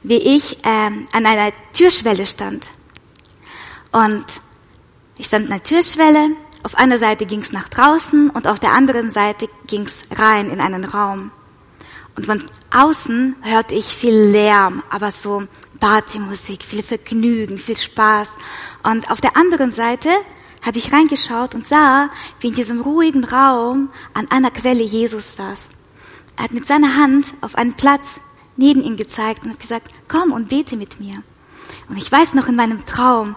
wie 0.02 0.16
ich 0.18 0.58
ähm, 0.64 1.06
an 1.12 1.26
einer 1.26 1.52
Türschwelle 1.72 2.26
stand. 2.26 2.68
Und 3.92 4.24
ich 5.16 5.26
stand 5.26 5.46
an 5.46 5.50
der 5.50 5.62
Türschwelle. 5.62 6.30
Auf 6.62 6.76
einer 6.76 6.98
Seite 6.98 7.26
ging's 7.26 7.52
nach 7.52 7.68
draußen 7.68 8.30
und 8.30 8.46
auf 8.46 8.58
der 8.58 8.72
anderen 8.72 9.10
Seite 9.10 9.48
ging's 9.66 10.02
rein 10.10 10.50
in 10.50 10.60
einen 10.60 10.84
Raum. 10.84 11.30
Und 12.16 12.26
von 12.26 12.42
außen 12.72 13.36
hörte 13.42 13.74
ich 13.74 13.86
viel 13.86 14.14
Lärm, 14.14 14.82
aber 14.88 15.10
so 15.10 15.44
Partymusik, 15.80 16.64
viel 16.64 16.82
Vergnügen, 16.82 17.58
viel 17.58 17.76
Spaß. 17.76 18.30
Und 18.82 19.10
auf 19.10 19.20
der 19.20 19.36
anderen 19.36 19.70
Seite 19.70 20.10
habe 20.62 20.78
ich 20.78 20.92
reingeschaut 20.92 21.54
und 21.54 21.66
sah, 21.66 22.10
wie 22.40 22.48
in 22.48 22.54
diesem 22.54 22.80
ruhigen 22.80 23.24
Raum 23.24 23.90
an 24.14 24.30
einer 24.30 24.50
Quelle 24.50 24.82
Jesus 24.82 25.36
saß. 25.36 25.70
Er 26.36 26.44
hat 26.44 26.52
mit 26.52 26.66
seiner 26.66 26.96
Hand 26.96 27.34
auf 27.40 27.56
einen 27.56 27.74
Platz 27.74 28.20
neben 28.56 28.82
ihm 28.82 28.96
gezeigt 28.96 29.44
und 29.44 29.50
hat 29.50 29.60
gesagt, 29.60 29.92
komm 30.08 30.32
und 30.32 30.48
bete 30.48 30.76
mit 30.76 31.00
mir. 31.00 31.22
Und 31.88 31.96
ich 31.96 32.10
weiß 32.10 32.34
noch 32.34 32.48
in 32.48 32.56
meinem 32.56 32.86
Traum, 32.86 33.36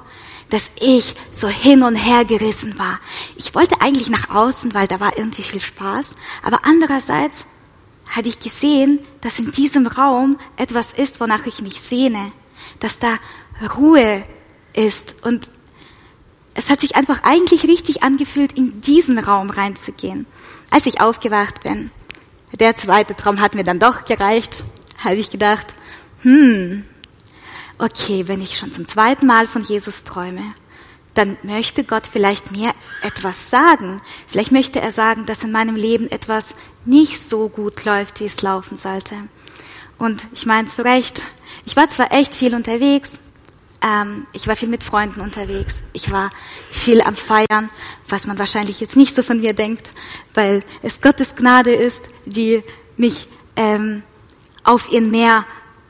dass 0.50 0.72
ich 0.80 1.16
so 1.32 1.48
hin 1.48 1.84
und 1.84 1.96
her 1.96 2.26
gerissen 2.26 2.80
war. 2.80 3.00
Ich 3.36 3.54
wollte 3.56 3.82
eigentlich 3.82 4.10
nach 4.10 4.30
außen, 4.30 4.74
weil 4.74 4.88
da 4.88 5.00
war 5.00 5.18
irgendwie 5.18 5.44
viel 5.44 5.60
Spaß, 5.60 6.12
aber 6.44 6.60
andererseits 6.64 7.46
habe 8.10 8.30
ich 8.30 8.40
gesehen, 8.40 9.00
dass 9.22 9.40
in 9.40 9.52
diesem 9.52 9.88
Raum 9.88 10.38
etwas 10.56 10.94
ist, 10.94 11.20
wonach 11.20 11.46
ich 11.46 11.62
mich 11.62 11.82
sehne, 11.82 12.32
dass 12.80 13.00
da 13.00 13.18
Ruhe 13.76 14.24
ist 14.74 15.16
und 15.24 15.52
es 16.54 16.72
hat 16.72 16.82
sich 16.82 16.96
einfach 16.96 17.22
eigentlich 17.24 17.66
richtig 17.66 18.02
angefühlt, 18.02 18.54
in 18.54 18.82
diesen 18.82 19.20
Raum 19.20 19.52
reinzugehen. 19.52 20.26
Als 20.72 20.88
ich 20.88 21.00
aufgewacht 21.00 21.62
bin, 21.62 21.92
der 22.60 22.76
zweite 22.76 23.16
Traum 23.16 23.42
hat 23.42 23.54
mir 23.54 23.64
dann 23.64 23.80
doch 23.80 24.06
gereicht, 24.06 24.64
habe 24.98 25.18
ich 25.18 25.30
gedacht, 25.30 25.76
hm, 26.22 26.84
okay, 27.78 28.28
wenn 28.28 28.42
ich 28.42 28.58
schon 28.58 28.72
zum 28.72 28.86
zweiten 28.86 29.28
Mal 29.28 29.48
von 29.48 29.64
Jesus 29.64 30.04
träume, 30.04 30.54
dann 31.14 31.38
möchte 31.42 31.84
Gott 31.84 32.08
vielleicht 32.08 32.52
mir 32.52 32.74
etwas 33.02 33.50
sagen. 33.50 34.02
Vielleicht 34.28 34.52
möchte 34.52 34.80
er 34.80 34.92
sagen, 34.92 35.26
dass 35.26 35.44
in 35.44 35.52
meinem 35.52 35.76
Leben 35.76 36.12
etwas 36.12 36.56
nicht 36.86 37.28
so 37.28 37.50
gut 37.50 37.86
läuft, 37.86 38.20
wie 38.20 38.26
es 38.26 38.42
laufen 38.42 38.78
sollte. 38.78 39.16
Und 39.98 40.28
ich 40.34 40.46
meine 40.46 40.68
zu 40.68 40.86
Recht, 40.86 41.24
ich 41.66 41.76
war 41.76 41.90
zwar 41.90 42.12
echt 42.12 42.36
viel 42.36 42.54
unterwegs, 42.54 43.20
ähm, 43.82 44.28
ich 44.34 44.48
war 44.48 44.56
viel 44.56 44.70
mit 44.70 44.84
Freunden 44.84 45.22
unterwegs, 45.22 45.82
ich 45.94 46.12
war 46.12 46.30
viel 46.70 47.02
am 47.02 47.16
Feiern, 47.16 47.70
was 48.08 48.28
man 48.28 48.38
wahrscheinlich 48.38 48.80
jetzt 48.80 48.96
nicht 48.96 49.16
so 49.16 49.24
von 49.24 49.40
mir 49.40 49.54
denkt, 49.54 49.92
weil 50.36 50.64
es 50.84 51.02
Gottes 51.02 51.36
Gnade 51.36 51.74
ist, 51.74 52.10
die 52.26 52.64
mich 52.96 53.28
ähm, 53.56 54.04
auf 54.64 54.92
ihren 54.92 55.10
mehr 55.10 55.46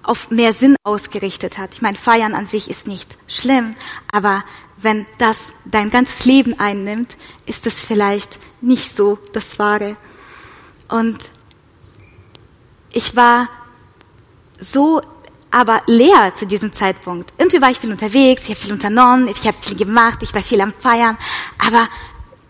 auf 0.08 0.32
mehr 0.32 0.54
Sinn 0.54 0.76
ausgerichtet 0.84 1.58
hat. 1.58 1.74
Ich 1.76 1.82
meine, 1.82 1.98
Feiern 1.98 2.34
an 2.34 2.46
sich 2.46 2.70
ist 2.70 2.88
nicht 2.88 3.18
schlimm, 3.28 3.76
aber 4.12 4.44
wenn 4.78 5.06
das 5.18 5.54
dein 5.66 5.90
ganzes 5.90 6.26
Leben 6.26 6.60
einnimmt, 6.60 7.18
ist 7.46 7.68
es 7.68 7.86
vielleicht 7.86 8.40
nicht 8.62 8.96
so 8.96 9.20
das 9.34 9.60
Wahre. 9.60 9.98
Und 10.88 11.30
ich 12.92 13.16
war 13.16 13.50
so 14.60 15.02
aber 15.52 15.82
leer 15.88 16.34
zu 16.34 16.46
diesem 16.46 16.72
Zeitpunkt. 16.74 17.32
Irgendwie 17.38 17.62
war 17.62 17.72
ich 17.72 17.80
viel 17.80 17.92
unterwegs, 17.92 18.44
ich 18.44 18.50
habe 18.50 18.60
viel 18.60 18.74
unternommen, 18.74 19.28
ich 19.28 19.46
habe 19.46 19.58
viel 19.60 19.78
gemacht, 19.78 20.20
ich 20.22 20.34
war 20.34 20.44
viel 20.44 20.62
am 20.62 20.74
Feiern, 20.74 21.18
aber 21.58 21.88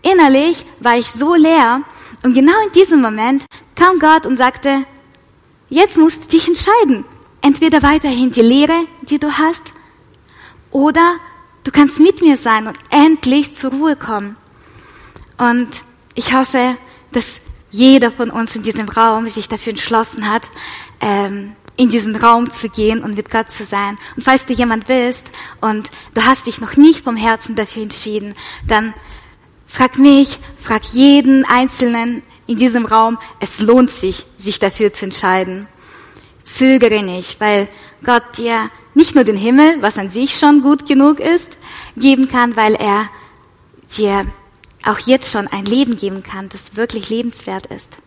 innerlich 0.02 0.64
war 0.80 0.96
ich 0.96 1.10
so 1.10 1.34
leer 1.34 1.82
und 2.22 2.34
genau 2.34 2.54
in 2.66 2.72
diesem 2.72 3.00
Moment 3.00 3.46
kam 3.74 3.98
Gott 3.98 4.26
und 4.26 4.36
sagte, 4.36 4.84
jetzt 5.68 5.96
musst 5.96 6.24
du 6.24 6.28
dich 6.28 6.48
entscheiden 6.48 7.04
entweder 7.48 7.82
weiterhin 7.82 8.30
die 8.30 8.42
Lehre, 8.42 8.86
die 9.00 9.18
du 9.18 9.38
hast, 9.38 9.72
oder 10.70 11.16
du 11.64 11.70
kannst 11.70 11.98
mit 11.98 12.20
mir 12.20 12.36
sein 12.36 12.66
und 12.66 12.76
endlich 12.90 13.56
zur 13.56 13.70
Ruhe 13.70 13.96
kommen. 13.96 14.36
Und 15.38 15.68
ich 16.14 16.34
hoffe, 16.34 16.76
dass 17.10 17.40
jeder 17.70 18.10
von 18.10 18.30
uns 18.30 18.54
in 18.54 18.62
diesem 18.62 18.86
Raum 18.86 19.30
sich 19.30 19.48
dafür 19.48 19.70
entschlossen 19.70 20.30
hat, 20.30 20.50
ähm, 21.00 21.56
in 21.76 21.88
diesen 21.88 22.16
Raum 22.16 22.50
zu 22.50 22.68
gehen 22.68 23.02
und 23.02 23.16
mit 23.16 23.30
Gott 23.30 23.48
zu 23.48 23.64
sein. 23.64 23.96
Und 24.14 24.24
falls 24.24 24.44
du 24.44 24.52
jemand 24.52 24.86
bist 24.86 25.32
und 25.62 25.90
du 26.12 26.26
hast 26.26 26.46
dich 26.46 26.60
noch 26.60 26.76
nicht 26.76 27.02
vom 27.02 27.16
Herzen 27.16 27.54
dafür 27.54 27.82
entschieden, 27.82 28.34
dann 28.66 28.92
frag 29.66 29.96
mich, 29.96 30.38
frag 30.58 30.84
jeden 30.92 31.46
Einzelnen 31.46 32.22
in 32.46 32.58
diesem 32.58 32.84
Raum, 32.84 33.16
es 33.40 33.58
lohnt 33.58 33.88
sich, 33.88 34.26
sich 34.36 34.58
dafür 34.58 34.92
zu 34.92 35.06
entscheiden 35.06 35.66
zögere 36.48 37.02
nicht, 37.02 37.40
weil 37.40 37.68
Gott 38.04 38.38
dir 38.38 38.70
nicht 38.94 39.14
nur 39.14 39.24
den 39.24 39.36
Himmel, 39.36 39.80
was 39.80 39.98
an 39.98 40.08
sich 40.08 40.38
schon 40.38 40.62
gut 40.62 40.86
genug 40.86 41.20
ist, 41.20 41.56
geben 41.96 42.28
kann, 42.28 42.56
weil 42.56 42.74
er 42.74 43.08
dir 43.96 44.22
auch 44.84 44.98
jetzt 45.00 45.30
schon 45.30 45.48
ein 45.48 45.64
Leben 45.64 45.96
geben 45.96 46.22
kann, 46.22 46.48
das 46.48 46.76
wirklich 46.76 47.10
lebenswert 47.10 47.66
ist. 47.66 47.98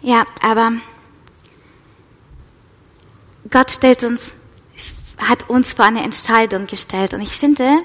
Ja, 0.00 0.24
aber 0.42 0.72
Gott 3.50 3.70
stellt 3.70 4.04
uns, 4.04 4.36
hat 5.18 5.48
uns 5.48 5.72
vor 5.72 5.84
eine 5.84 6.02
Entscheidung 6.02 6.66
gestellt 6.66 7.14
und 7.14 7.20
ich 7.20 7.38
finde, 7.38 7.80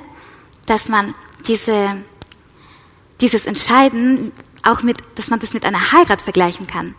dass 0.66 0.90
man 0.90 1.16
diese 1.48 2.04
dieses 3.22 3.46
Entscheiden 3.46 4.32
auch 4.64 4.82
mit, 4.82 4.98
dass 5.16 5.30
man 5.30 5.40
das 5.40 5.54
mit 5.54 5.66
einer 5.66 5.92
Heirat 5.92 6.22
vergleichen 6.22 6.68
kann. 6.68 6.96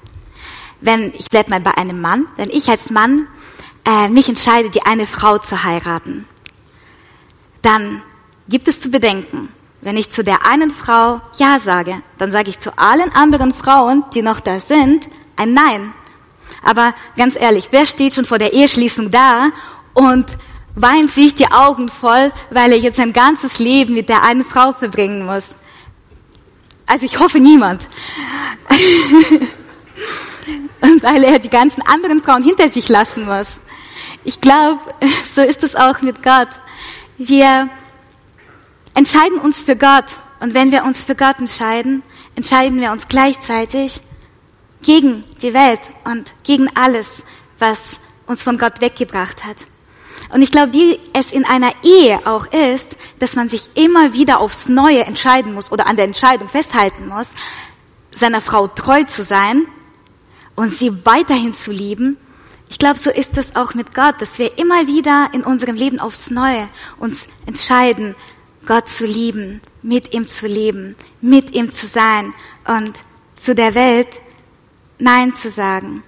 Wenn, 0.81 1.12
ich 1.14 1.26
bleib 1.31 1.49
mal 1.49 1.61
bei 1.61 1.76
einem 1.76 2.00
Mann, 2.00 2.26
wenn 2.37 2.50
ich 2.50 2.69
als 2.69 2.91
Mann 2.91 3.29
äh, 3.85 4.09
mich 4.09 4.29
entscheide, 4.29 4.71
die 4.71 4.83
eine 4.83 5.07
Frau 5.07 5.38
zu 5.38 5.62
heiraten, 5.62 6.26
dann 7.62 8.02
gibt 8.49 8.67
es 8.67 8.81
zu 8.81 8.91
bedenken, 8.91 9.49
wenn 9.81 9.97
ich 9.97 10.11
zu 10.11 10.25
der 10.25 10.47
einen 10.47 10.71
Frau 10.71 11.21
Ja 11.38 11.59
sage, 11.59 12.02
dann 12.19 12.31
sage 12.31 12.50
ich 12.50 12.59
zu 12.59 12.76
allen 12.79 13.12
anderen 13.12 13.52
Frauen, 13.52 14.05
die 14.14 14.23
noch 14.23 14.41
da 14.41 14.61
sind, 14.61 15.09
ein 15.37 15.52
Nein. 15.52 15.93
Aber 16.62 16.95
ganz 17.17 17.37
ehrlich, 17.37 17.69
wer 17.71 17.87
steht 17.87 18.14
schon 18.14 18.25
vor 18.25 18.38
der 18.38 18.52
Eheschließung 18.52 19.11
da 19.11 19.50
und 19.95 20.26
weint 20.75 21.11
sich 21.11 21.35
die 21.35 21.50
Augen 21.50 21.88
voll, 21.88 22.33
weil 22.50 22.73
er 22.73 22.79
jetzt 22.79 22.97
sein 22.97 23.12
ganzes 23.12 23.59
Leben 23.59 23.95
mit 23.95 24.09
der 24.09 24.25
einen 24.25 24.45
Frau 24.45 24.73
verbringen 24.73 25.26
muss? 25.26 25.50
Also 26.93 27.07
ich 27.07 27.19
hoffe 27.19 27.41
niemand. 27.41 27.87
Und 30.83 31.03
weil 31.03 31.25
er 31.25 31.39
die 31.39 31.49
ganzen 31.49 31.81
anderen 31.81 32.23
Frauen 32.23 32.43
hinter 32.43 32.69
sich 32.69 32.91
lassen 32.91 33.25
muss. 33.25 33.63
Ich 34.25 34.43
glaube, 34.43 34.83
so 35.35 35.41
ist 35.41 35.63
es 35.63 35.75
auch 35.75 36.03
mit 36.03 36.23
Gott. 36.23 36.51
Wir 37.17 37.71
entscheiden 38.93 39.39
uns 39.39 39.63
für 39.63 39.75
Gott. 39.75 40.05
Und 40.41 40.53
wenn 40.53 40.71
wir 40.71 40.85
uns 40.85 41.03
für 41.03 41.15
Gott 41.15 41.39
entscheiden, 41.39 42.03
entscheiden 42.37 42.79
wir 42.79 42.93
uns 42.93 43.09
gleichzeitig 43.09 44.03
gegen 44.83 45.25
die 45.41 45.55
Welt 45.55 45.93
und 46.05 46.35
gegen 46.43 46.69
alles, 46.77 47.25
was 47.59 47.99
uns 48.27 48.43
von 48.43 48.59
Gott 48.59 48.83
weggebracht 48.83 49.45
hat. 49.45 49.67
Und 50.33 50.41
ich 50.41 50.51
glaube, 50.51 50.73
wie 50.73 50.99
es 51.12 51.31
in 51.31 51.45
einer 51.45 51.73
Ehe 51.83 52.27
auch 52.27 52.47
ist, 52.47 52.97
dass 53.19 53.37
man 53.37 53.51
sich 53.51 53.69
immer 53.75 54.15
wieder 54.15 54.41
aufs 54.41 54.67
Neue 54.67 55.05
entscheiden 55.05 55.53
muss 55.53 55.71
oder 55.71 55.87
an 55.87 55.97
der 55.97 56.07
Entscheidung 56.07 56.49
festhalten 56.49 57.07
muss, 57.07 57.35
seiner 58.15 58.41
Frau 58.41 58.67
treu 58.67 59.05
zu 59.05 59.23
sein 59.23 59.67
und 60.57 60.73
sie 60.73 61.05
weiterhin 61.05 61.53
zu 61.53 61.71
lieben. 61.71 62.17
Ich 62.71 62.79
glaube, 62.79 62.99
so 62.99 63.11
ist 63.11 63.37
es 63.37 63.55
auch 63.57 63.75
mit 63.75 63.95
Gott, 63.95 64.23
dass 64.23 64.39
wir 64.39 64.57
immer 64.59 64.87
wieder 64.87 65.29
in 65.35 65.45
unserem 65.45 65.77
Leben 65.77 66.01
aufs 66.01 66.31
Neue 66.31 66.67
uns 66.99 67.29
entscheiden, 67.45 68.15
Gott 68.65 68.89
zu 68.89 69.05
lieben, 69.05 69.61
mit 69.83 70.15
ihm 70.15 70.27
zu 70.27 70.47
leben, 70.47 70.97
mit 71.21 71.55
ihm 71.55 71.73
zu 71.73 71.87
sein 71.87 72.33
und 72.67 72.99
zu 73.35 73.55
der 73.55 73.75
Welt 73.75 74.19
Nein 74.99 75.35
zu 75.35 75.51
sagen. 75.51 76.03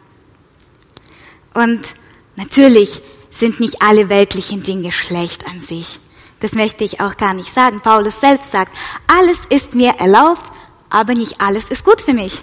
Und 1.53 1.95
natürlich 2.37 3.03
sind 3.35 3.59
nicht 3.59 3.83
alle 3.83 4.09
weltlichen 4.09 4.63
Dinge 4.63 4.93
schlecht 4.93 5.47
an 5.47 5.61
sich. 5.61 5.99
Das 6.41 6.53
möchte 6.53 6.85
ich 6.85 7.01
auch 7.01 7.17
gar 7.17 7.35
nicht 7.35 7.53
sagen. 7.53 7.81
Paulus 7.81 8.21
selbst 8.21 8.51
sagt, 8.51 8.77
alles 9.07 9.39
ist 9.49 9.75
mir 9.75 9.95
erlaubt, 9.99 10.53
aber 10.89 11.15
nicht 11.15 11.41
alles 11.41 11.69
ist 11.69 11.85
gut 11.85 12.01
für 12.01 12.13
mich. 12.13 12.43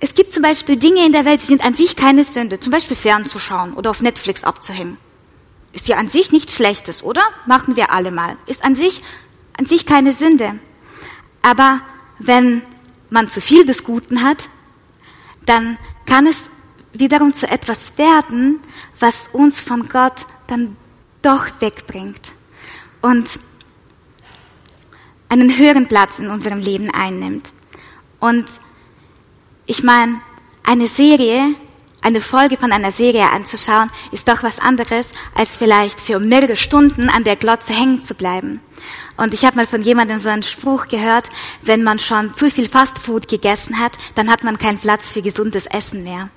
Es 0.00 0.14
gibt 0.14 0.32
zum 0.32 0.42
Beispiel 0.42 0.76
Dinge 0.76 1.04
in 1.04 1.12
der 1.12 1.24
Welt, 1.24 1.42
die 1.42 1.46
sind 1.46 1.64
an 1.64 1.74
sich 1.74 1.94
keine 1.94 2.24
Sünde. 2.24 2.58
Zum 2.58 2.72
Beispiel 2.72 2.96
fernzuschauen 2.96 3.74
oder 3.74 3.90
auf 3.90 4.00
Netflix 4.00 4.44
abzuhängen. 4.44 4.96
Ist 5.72 5.88
ja 5.88 5.96
an 5.96 6.08
sich 6.08 6.32
nichts 6.32 6.54
Schlechtes, 6.54 7.02
oder? 7.02 7.22
Machen 7.46 7.76
wir 7.76 7.92
alle 7.92 8.10
mal. 8.10 8.36
Ist 8.46 8.64
an 8.64 8.74
sich, 8.74 9.02
an 9.58 9.66
sich 9.66 9.86
keine 9.86 10.12
Sünde. 10.12 10.58
Aber 11.42 11.82
wenn 12.18 12.62
man 13.10 13.28
zu 13.28 13.40
viel 13.40 13.64
des 13.64 13.84
Guten 13.84 14.22
hat, 14.22 14.48
dann 15.44 15.76
kann 16.06 16.26
es 16.26 16.50
wiederum 16.92 17.32
zu 17.32 17.48
etwas 17.48 17.96
werden, 17.98 18.60
was 18.98 19.28
uns 19.32 19.60
von 19.60 19.88
Gott 19.88 20.26
dann 20.46 20.76
doch 21.22 21.46
wegbringt 21.60 22.32
und 23.00 23.28
einen 25.28 25.56
höheren 25.56 25.88
Platz 25.88 26.18
in 26.18 26.28
unserem 26.28 26.58
Leben 26.58 26.90
einnimmt. 26.90 27.52
Und 28.20 28.44
ich 29.66 29.82
meine, 29.82 30.20
eine 30.62 30.88
Serie, 30.88 31.54
eine 32.02 32.20
Folge 32.20 32.56
von 32.56 32.72
einer 32.72 32.90
Serie 32.90 33.30
anzuschauen, 33.30 33.90
ist 34.10 34.28
doch 34.28 34.42
was 34.42 34.58
anderes, 34.58 35.12
als 35.34 35.56
vielleicht 35.56 36.00
für 36.00 36.18
mehrere 36.18 36.56
Stunden 36.56 37.08
an 37.08 37.24
der 37.24 37.36
Glotze 37.36 37.72
hängen 37.72 38.02
zu 38.02 38.14
bleiben. 38.14 38.60
Und 39.16 39.34
ich 39.34 39.44
habe 39.44 39.56
mal 39.56 39.66
von 39.66 39.82
jemandem 39.82 40.18
so 40.18 40.28
einen 40.28 40.42
Spruch 40.42 40.88
gehört, 40.88 41.30
wenn 41.62 41.82
man 41.82 41.98
schon 41.98 42.34
zu 42.34 42.50
viel 42.50 42.68
Fastfood 42.68 43.28
gegessen 43.28 43.78
hat, 43.78 43.92
dann 44.14 44.30
hat 44.30 44.44
man 44.44 44.58
keinen 44.58 44.78
Platz 44.78 45.10
für 45.10 45.22
gesundes 45.22 45.66
Essen 45.66 46.04
mehr. 46.04 46.28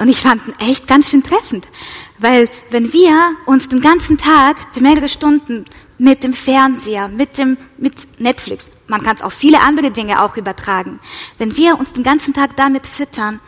Und 0.00 0.08
ich 0.08 0.16
fand 0.16 0.40
ihn 0.48 0.58
echt 0.58 0.86
ganz 0.86 1.10
schön 1.10 1.22
treffend. 1.22 1.68
Weil 2.16 2.48
wenn 2.70 2.90
wir 2.90 3.34
uns 3.44 3.68
den 3.68 3.82
ganzen 3.82 4.16
Tag 4.16 4.56
für 4.72 4.80
mehrere 4.80 5.10
Stunden 5.10 5.66
mit 5.98 6.24
dem 6.24 6.32
Fernseher, 6.32 7.08
mit 7.08 7.36
dem, 7.36 7.58
mit 7.76 8.18
Netflix, 8.18 8.70
man 8.86 9.02
kann 9.02 9.16
es 9.16 9.22
auf 9.22 9.34
viele 9.34 9.60
andere 9.60 9.90
Dinge 9.90 10.22
auch 10.22 10.38
übertragen, 10.38 11.00
wenn 11.36 11.54
wir 11.54 11.78
uns 11.78 11.92
den 11.92 12.02
ganzen 12.02 12.32
Tag 12.32 12.56
damit 12.56 12.86
füttern, 12.86 13.40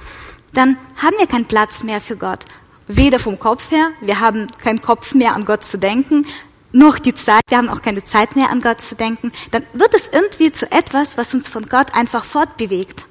dann 0.53 0.77
haben 0.99 1.17
wir 1.19 1.27
keinen 1.27 1.47
Platz 1.47 1.85
mehr 1.85 2.03
für 2.03 2.17
Gott. 2.19 2.45
Weder 2.87 3.19
vom 3.19 3.39
Kopf 3.39 3.71
her, 3.71 3.89
wir 4.03 4.21
haben 4.21 4.49
keinen 4.63 4.83
Kopf 4.83 5.15
mehr 5.15 5.35
an 5.35 5.47
Gott 5.47 5.65
zu 5.65 5.79
denken, 5.79 6.27
noch 6.71 6.99
die 6.99 7.15
Zeit, 7.15 7.41
wir 7.49 7.57
haben 7.57 7.71
auch 7.71 7.81
keine 7.81 8.05
Zeit 8.05 8.37
mehr 8.37 8.51
an 8.51 8.61
Gott 8.61 8.83
zu 8.83 8.95
denken, 8.95 9.33
dann 9.53 9.65
wird 9.73 9.95
es 9.95 10.07
irgendwie 10.13 10.53
zu 10.53 10.71
etwas, 10.71 11.17
was 11.17 11.33
uns 11.33 11.49
von 11.49 11.67
Gott 11.67 11.95
einfach 11.95 12.27
fortbewegt. 12.27 13.07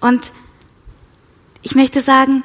Und 0.00 0.32
ich 1.64 1.74
möchte 1.74 2.00
sagen, 2.02 2.44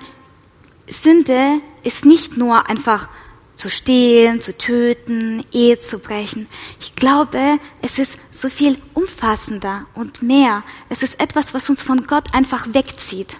Sünde 0.87 1.61
ist 1.83 2.05
nicht 2.05 2.37
nur 2.37 2.67
einfach 2.67 3.09
zu 3.53 3.69
stehlen, 3.69 4.39
zu 4.39 4.57
töten, 4.57 5.45
Ehe 5.51 5.77
zu 5.79 5.99
brechen. 5.99 6.47
Ich 6.79 6.95
glaube, 6.95 7.59
es 7.81 7.99
ist 7.99 8.17
so 8.31 8.47
viel 8.49 8.77
umfassender 8.93 9.85
und 9.93 10.23
mehr. 10.23 10.63
Es 10.87 11.03
ist 11.03 11.19
etwas, 11.19 11.53
was 11.53 11.69
uns 11.69 11.83
von 11.83 12.07
Gott 12.07 12.33
einfach 12.33 12.73
wegzieht, 12.73 13.37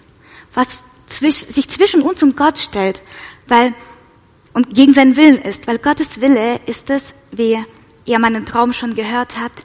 was 0.53 0.79
zwisch, 1.07 1.47
sich 1.47 1.69
zwischen 1.69 2.01
uns 2.01 2.21
und 2.21 2.35
Gott 2.35 2.59
stellt, 2.59 3.01
weil 3.47 3.73
und 4.53 4.75
gegen 4.75 4.93
seinen 4.93 5.15
Willen 5.15 5.41
ist, 5.41 5.67
weil 5.67 5.79
Gottes 5.79 6.19
Wille 6.19 6.59
ist 6.65 6.89
es, 6.89 7.13
wie 7.31 7.63
ihr 8.03 8.19
meinen 8.19 8.45
Traum 8.45 8.73
schon 8.73 8.95
gehört 8.95 9.39
habt, 9.39 9.63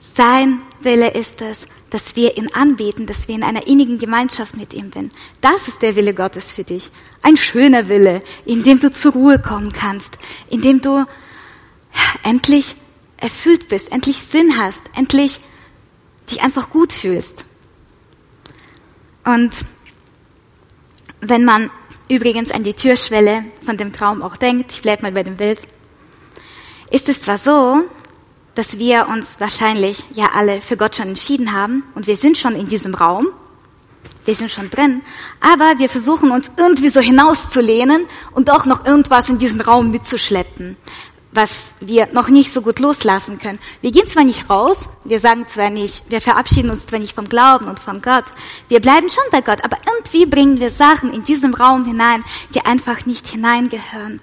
sein 0.00 0.62
Wille 0.80 1.10
ist 1.10 1.42
es, 1.42 1.66
dass 1.90 2.16
wir 2.16 2.36
ihn 2.36 2.52
anbeten, 2.52 3.06
dass 3.06 3.28
wir 3.28 3.34
in 3.34 3.42
einer 3.42 3.66
innigen 3.66 3.98
Gemeinschaft 3.98 4.56
mit 4.56 4.72
ihm 4.74 4.92
sind. 4.92 5.12
Das 5.40 5.68
ist 5.68 5.82
der 5.82 5.96
Wille 5.96 6.14
Gottes 6.14 6.52
für 6.52 6.64
dich. 6.64 6.90
Ein 7.22 7.36
schöner 7.36 7.88
Wille, 7.88 8.22
in 8.44 8.62
dem 8.62 8.78
du 8.80 8.90
zur 8.90 9.12
Ruhe 9.12 9.38
kommen 9.38 9.72
kannst, 9.72 10.18
in 10.48 10.62
dem 10.62 10.80
du 10.80 11.04
endlich 12.22 12.76
erfüllt 13.16 13.68
bist, 13.68 13.92
endlich 13.92 14.18
Sinn 14.18 14.56
hast, 14.58 14.82
endlich 14.96 15.40
dich 16.30 16.42
einfach 16.42 16.70
gut 16.70 16.92
fühlst. 16.92 17.44
Und 19.24 19.50
wenn 21.20 21.44
man 21.44 21.70
übrigens 22.08 22.50
an 22.50 22.62
die 22.62 22.74
Türschwelle 22.74 23.44
von 23.62 23.76
dem 23.76 23.92
Traum 23.92 24.22
auch 24.22 24.36
denkt, 24.36 24.72
ich 24.72 24.82
bleibe 24.82 25.02
mal 25.02 25.12
bei 25.12 25.22
dem 25.22 25.36
Bild, 25.36 25.60
ist 26.90 27.08
es 27.08 27.20
zwar 27.20 27.38
so, 27.38 27.84
dass 28.60 28.78
wir 28.78 29.08
uns 29.08 29.40
wahrscheinlich 29.40 30.04
ja 30.12 30.32
alle 30.34 30.60
für 30.60 30.76
Gott 30.76 30.94
schon 30.94 31.08
entschieden 31.08 31.54
haben 31.54 31.82
und 31.94 32.06
wir 32.06 32.16
sind 32.16 32.36
schon 32.36 32.54
in 32.54 32.68
diesem 32.68 32.92
Raum, 32.92 33.28
wir 34.26 34.34
sind 34.34 34.50
schon 34.50 34.68
drin, 34.68 35.00
aber 35.40 35.78
wir 35.78 35.88
versuchen 35.88 36.30
uns 36.30 36.50
irgendwie 36.58 36.90
so 36.90 37.00
hinauszulehnen 37.00 38.04
und 38.32 38.50
auch 38.50 38.66
noch 38.66 38.84
irgendwas 38.84 39.30
in 39.30 39.38
diesen 39.38 39.62
Raum 39.62 39.90
mitzuschleppen, 39.90 40.76
was 41.32 41.78
wir 41.80 42.08
noch 42.12 42.28
nicht 42.28 42.52
so 42.52 42.60
gut 42.60 42.80
loslassen 42.80 43.38
können. 43.38 43.60
Wir 43.80 43.92
gehen 43.92 44.06
zwar 44.06 44.24
nicht 44.24 44.50
raus, 44.50 44.90
wir 45.04 45.20
sagen 45.20 45.46
zwar 45.46 45.70
nicht, 45.70 46.10
wir 46.10 46.20
verabschieden 46.20 46.68
uns 46.68 46.86
zwar 46.86 46.98
nicht 46.98 47.14
vom 47.14 47.30
Glauben 47.30 47.64
und 47.64 47.80
von 47.80 48.02
Gott, 48.02 48.26
wir 48.68 48.80
bleiben 48.80 49.08
schon 49.08 49.24
bei 49.30 49.40
Gott, 49.40 49.64
aber 49.64 49.78
irgendwie 49.86 50.26
bringen 50.26 50.60
wir 50.60 50.68
Sachen 50.68 51.14
in 51.14 51.24
diesem 51.24 51.54
Raum 51.54 51.86
hinein, 51.86 52.22
die 52.52 52.60
einfach 52.60 53.06
nicht 53.06 53.26
hineingehören 53.26 54.20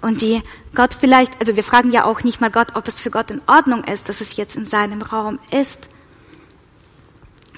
und 0.00 0.20
die 0.20 0.42
Gott 0.74 0.94
vielleicht, 0.94 1.40
also 1.40 1.56
wir 1.56 1.64
fragen 1.64 1.90
ja 1.90 2.04
auch 2.04 2.22
nicht 2.22 2.40
mal 2.40 2.50
Gott, 2.50 2.76
ob 2.76 2.86
es 2.86 3.00
für 3.00 3.10
Gott 3.10 3.30
in 3.30 3.42
Ordnung 3.46 3.84
ist, 3.84 4.08
dass 4.08 4.20
es 4.20 4.36
jetzt 4.36 4.56
in 4.56 4.66
seinem 4.66 5.02
Raum 5.02 5.38
ist. 5.50 5.88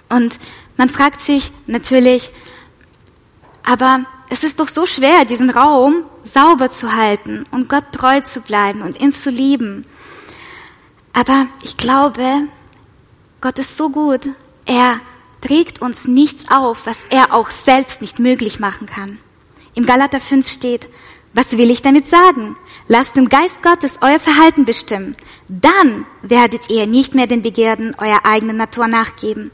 Und 0.09 0.39
man 0.77 0.89
fragt 0.89 1.21
sich 1.21 1.53
natürlich, 1.67 2.31
aber 3.65 4.05
es 4.31 4.45
ist 4.45 4.61
doch 4.61 4.69
so 4.69 4.87
schwer, 4.87 5.25
diesen 5.25 5.51
Raum 5.51 6.05
sauber 6.23 6.71
zu 6.71 6.95
halten 6.95 7.45
und 7.51 7.69
Gott 7.69 7.85
treu 7.93 8.21
zu 8.21 8.41
bleiben 8.41 8.83
und 8.83 8.99
ihn 8.99 9.13
zu 9.13 9.31
lieben. 9.31 9.87
Aber 11.13 11.47
ich 11.63 11.77
glaube, 11.77 12.49
Gott 13.43 13.59
ist 13.59 13.77
so 13.77 13.91
gut. 13.91 14.29
Er 14.65 15.01
trägt 15.43 15.83
uns 15.83 16.07
nichts 16.07 16.45
auf, 16.51 16.87
was 16.87 17.05
er 17.11 17.35
auch 17.35 17.51
selbst 17.51 18.01
nicht 18.01 18.19
möglich 18.19 18.59
machen 18.61 18.87
kann. 18.87 19.19
Im 19.75 19.85
Galater 19.85 20.21
5 20.21 20.49
steht, 20.49 20.89
was 21.35 21.57
will 21.57 21.71
ich 21.71 21.81
damit 21.81 22.07
sagen? 22.07 22.57
Lasst 22.89 23.17
den 23.17 23.29
Geist 23.29 23.63
Gottes 23.63 23.99
euer 24.03 24.19
Verhalten 24.19 24.65
bestimmen. 24.65 25.17
Dann 25.49 26.05
werdet 26.21 26.69
ihr 26.69 26.87
nicht 26.87 27.15
mehr 27.15 27.27
den 27.27 27.43
Begierden 27.43 27.95
eurer 27.97 28.27
eigenen 28.27 28.57
Natur 28.57 28.87
nachgeben. 28.87 29.51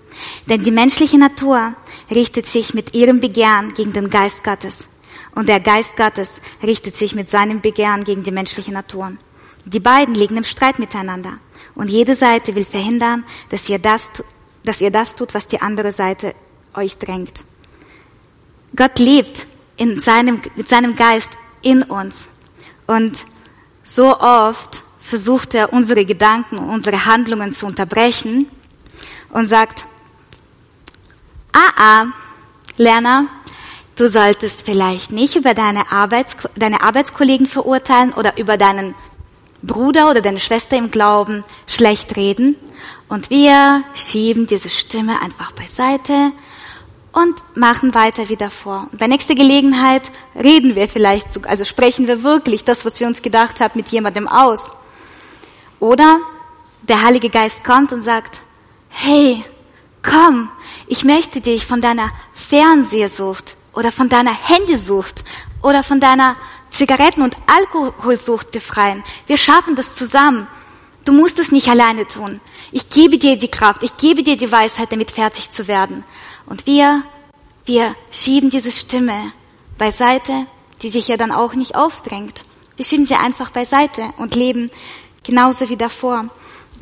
Denn 0.48 0.64
die 0.64 0.72
menschliche 0.72 1.18
Natur 1.18 1.74
richtet 2.10 2.46
sich 2.46 2.74
mit 2.74 2.94
ihrem 2.94 3.20
Begehren 3.20 3.74
gegen 3.74 3.92
den 3.92 4.10
Geist 4.10 4.42
Gottes. 4.42 4.88
Und 5.34 5.48
der 5.48 5.60
Geist 5.60 5.96
Gottes 5.96 6.40
richtet 6.64 6.96
sich 6.96 7.14
mit 7.14 7.28
seinem 7.28 7.60
Begehren 7.60 8.02
gegen 8.02 8.24
die 8.24 8.32
menschliche 8.32 8.72
Natur. 8.72 9.12
Die 9.64 9.80
beiden 9.80 10.14
liegen 10.14 10.36
im 10.36 10.44
Streit 10.44 10.80
miteinander. 10.80 11.38
Und 11.76 11.90
jede 11.90 12.16
Seite 12.16 12.56
will 12.56 12.64
verhindern, 12.64 13.24
dass 13.50 13.68
ihr 13.68 13.78
das, 13.78 14.10
dass 14.64 14.80
ihr 14.80 14.90
das 14.90 15.14
tut, 15.14 15.32
was 15.34 15.46
die 15.46 15.60
andere 15.60 15.92
Seite 15.92 16.34
euch 16.74 16.98
drängt. 16.98 17.44
Gott 18.74 18.98
lebt 18.98 19.46
in 19.76 20.00
seinem, 20.00 20.40
mit 20.56 20.68
seinem 20.68 20.96
Geist 20.96 21.36
in 21.62 21.82
uns. 21.82 22.30
Und 22.86 23.18
so 23.84 24.18
oft 24.18 24.82
versucht 25.00 25.54
er, 25.54 25.72
unsere 25.72 26.04
Gedanken, 26.04 26.58
unsere 26.58 27.06
Handlungen 27.06 27.50
zu 27.50 27.66
unterbrechen 27.66 28.46
und 29.30 29.46
sagt, 29.46 29.86
ah, 31.52 31.72
ah, 31.76 32.06
Lerner, 32.76 33.26
du 33.96 34.08
solltest 34.08 34.64
vielleicht 34.64 35.10
nicht 35.10 35.36
über 35.36 35.54
deine, 35.54 35.90
Arbeits 35.90 36.36
deine 36.56 36.82
Arbeitskollegen 36.82 37.46
verurteilen 37.46 38.12
oder 38.12 38.38
über 38.38 38.56
deinen 38.56 38.94
Bruder 39.62 40.10
oder 40.10 40.20
deine 40.20 40.40
Schwester 40.40 40.76
im 40.76 40.90
Glauben 40.90 41.44
schlecht 41.66 42.16
reden. 42.16 42.56
Und 43.08 43.30
wir 43.30 43.82
schieben 43.94 44.46
diese 44.46 44.68
Stimme 44.68 45.20
einfach 45.22 45.52
beiseite 45.52 46.32
und 47.12 47.42
machen 47.54 47.94
weiter 47.94 48.28
wie 48.28 48.36
davor. 48.36 48.88
Und 48.92 48.98
bei 48.98 49.06
nächster 49.06 49.34
Gelegenheit 49.34 50.10
reden 50.34 50.74
wir 50.74 50.88
vielleicht, 50.88 51.46
also 51.46 51.64
sprechen 51.64 52.06
wir 52.06 52.22
wirklich 52.22 52.64
das, 52.64 52.84
was 52.84 53.00
wir 53.00 53.06
uns 53.06 53.22
gedacht 53.22 53.60
haben, 53.60 53.72
mit 53.76 53.88
jemandem 53.88 54.28
aus. 54.28 54.74
Oder 55.80 56.18
der 56.82 57.02
Heilige 57.02 57.30
Geist 57.30 57.64
kommt 57.64 57.92
und 57.92 58.02
sagt, 58.02 58.40
hey, 58.88 59.44
komm, 60.02 60.50
ich 60.86 61.04
möchte 61.04 61.40
dich 61.40 61.66
von 61.66 61.80
deiner 61.80 62.10
Fernsehsucht 62.32 63.56
oder 63.72 63.92
von 63.92 64.08
deiner 64.08 64.32
Handysucht 64.32 65.24
oder 65.62 65.82
von 65.82 66.00
deiner 66.00 66.36
Zigaretten- 66.70 67.22
und 67.22 67.36
Alkoholsucht 67.46 68.50
befreien. 68.50 69.02
Wir 69.26 69.36
schaffen 69.36 69.74
das 69.74 69.96
zusammen. 69.96 70.46
Du 71.08 71.14
musst 71.14 71.38
es 71.38 71.50
nicht 71.50 71.68
alleine 71.68 72.06
tun. 72.06 72.38
Ich 72.70 72.90
gebe 72.90 73.16
dir 73.16 73.38
die 73.38 73.48
Kraft, 73.48 73.82
ich 73.82 73.96
gebe 73.96 74.22
dir 74.22 74.36
die 74.36 74.52
Weisheit, 74.52 74.92
damit 74.92 75.12
fertig 75.12 75.50
zu 75.50 75.66
werden. 75.66 76.04
Und 76.44 76.66
wir, 76.66 77.02
wir 77.64 77.94
schieben 78.10 78.50
diese 78.50 78.70
Stimme 78.70 79.32
beiseite, 79.78 80.46
die 80.82 80.90
sich 80.90 81.08
ja 81.08 81.16
dann 81.16 81.32
auch 81.32 81.54
nicht 81.54 81.76
aufdrängt. 81.76 82.44
Wir 82.76 82.84
schieben 82.84 83.06
sie 83.06 83.14
einfach 83.14 83.50
beiseite 83.52 84.12
und 84.18 84.34
leben 84.34 84.70
genauso 85.24 85.70
wie 85.70 85.78
davor. 85.78 86.26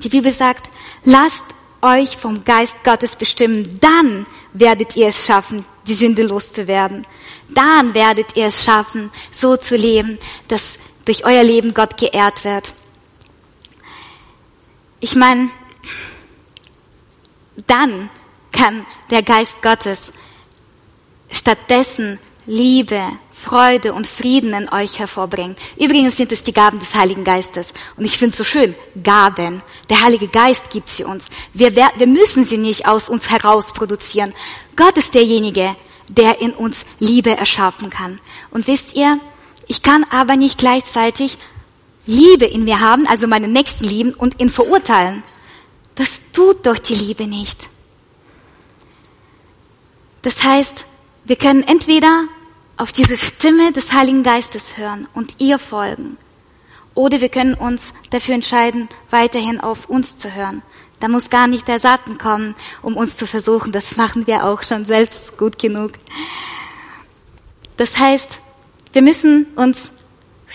Die 0.02 0.08
Bibel 0.08 0.32
sagt, 0.32 0.72
lasst 1.04 1.44
euch 1.80 2.16
vom 2.16 2.44
Geist 2.44 2.82
Gottes 2.82 3.14
bestimmen, 3.14 3.78
dann 3.80 4.26
werdet 4.52 4.96
ihr 4.96 5.06
es 5.06 5.24
schaffen, 5.24 5.64
die 5.86 5.94
Sünde 5.94 6.24
loszuwerden. 6.24 7.06
Dann 7.48 7.94
werdet 7.94 8.36
ihr 8.36 8.46
es 8.46 8.64
schaffen, 8.64 9.12
so 9.30 9.56
zu 9.56 9.76
leben, 9.76 10.18
dass 10.48 10.80
durch 11.04 11.24
euer 11.24 11.44
Leben 11.44 11.74
Gott 11.74 11.96
geehrt 11.96 12.42
wird. 12.42 12.74
Ich 15.00 15.14
meine, 15.14 15.50
dann 17.66 18.10
kann 18.52 18.86
der 19.10 19.22
Geist 19.22 19.60
Gottes 19.62 20.12
stattdessen 21.30 22.18
Liebe, 22.46 23.02
Freude 23.32 23.92
und 23.92 24.06
Frieden 24.06 24.54
in 24.54 24.68
euch 24.70 24.98
hervorbringen. 24.98 25.56
Übrigens 25.76 26.16
sind 26.16 26.32
es 26.32 26.42
die 26.42 26.52
Gaben 26.52 26.78
des 26.78 26.94
Heiligen 26.94 27.24
Geistes. 27.24 27.74
Und 27.96 28.04
ich 28.04 28.16
finde 28.16 28.30
es 28.30 28.38
so 28.38 28.44
schön, 28.44 28.74
Gaben. 29.02 29.62
Der 29.90 30.00
Heilige 30.02 30.28
Geist 30.28 30.70
gibt 30.70 30.88
sie 30.88 31.04
uns. 31.04 31.28
Wir, 31.52 31.74
wir 31.74 32.06
müssen 32.06 32.44
sie 32.44 32.56
nicht 32.56 32.86
aus 32.86 33.08
uns 33.08 33.28
heraus 33.30 33.72
produzieren. 33.72 34.32
Gott 34.76 34.96
ist 34.96 35.14
derjenige, 35.14 35.76
der 36.08 36.40
in 36.40 36.52
uns 36.52 36.86
Liebe 36.98 37.36
erschaffen 37.36 37.90
kann. 37.90 38.20
Und 38.50 38.66
wisst 38.66 38.94
ihr, 38.94 39.20
ich 39.66 39.82
kann 39.82 40.04
aber 40.10 40.36
nicht 40.36 40.58
gleichzeitig 40.58 41.38
Liebe 42.06 42.46
in 42.46 42.64
mir 42.64 42.80
haben, 42.80 43.06
also 43.06 43.26
meinen 43.26 43.52
Nächsten 43.52 43.84
lieben 43.84 44.14
und 44.14 44.40
ihn 44.40 44.48
verurteilen. 44.48 45.22
Das 45.94 46.20
tut 46.32 46.64
doch 46.66 46.78
die 46.78 46.94
Liebe 46.94 47.26
nicht. 47.26 47.68
Das 50.22 50.42
heißt, 50.42 50.84
wir 51.24 51.36
können 51.36 51.62
entweder 51.62 52.26
auf 52.76 52.92
diese 52.92 53.16
Stimme 53.16 53.72
des 53.72 53.92
Heiligen 53.92 54.22
Geistes 54.22 54.76
hören 54.76 55.08
und 55.14 55.34
ihr 55.38 55.58
folgen, 55.58 56.16
oder 56.94 57.20
wir 57.20 57.28
können 57.28 57.54
uns 57.54 57.92
dafür 58.10 58.34
entscheiden, 58.34 58.88
weiterhin 59.10 59.60
auf 59.60 59.88
uns 59.88 60.16
zu 60.16 60.34
hören. 60.34 60.62
Da 60.98 61.08
muss 61.08 61.28
gar 61.28 61.46
nicht 61.46 61.68
der 61.68 61.78
Satan 61.78 62.16
kommen, 62.16 62.54
um 62.80 62.96
uns 62.96 63.16
zu 63.16 63.26
versuchen. 63.26 63.70
Das 63.70 63.96
machen 63.98 64.26
wir 64.26 64.44
auch 64.44 64.62
schon 64.62 64.86
selbst 64.86 65.36
gut 65.36 65.58
genug. 65.58 65.92
Das 67.76 67.98
heißt, 67.98 68.40
wir 68.92 69.02
müssen 69.02 69.46
uns 69.56 69.92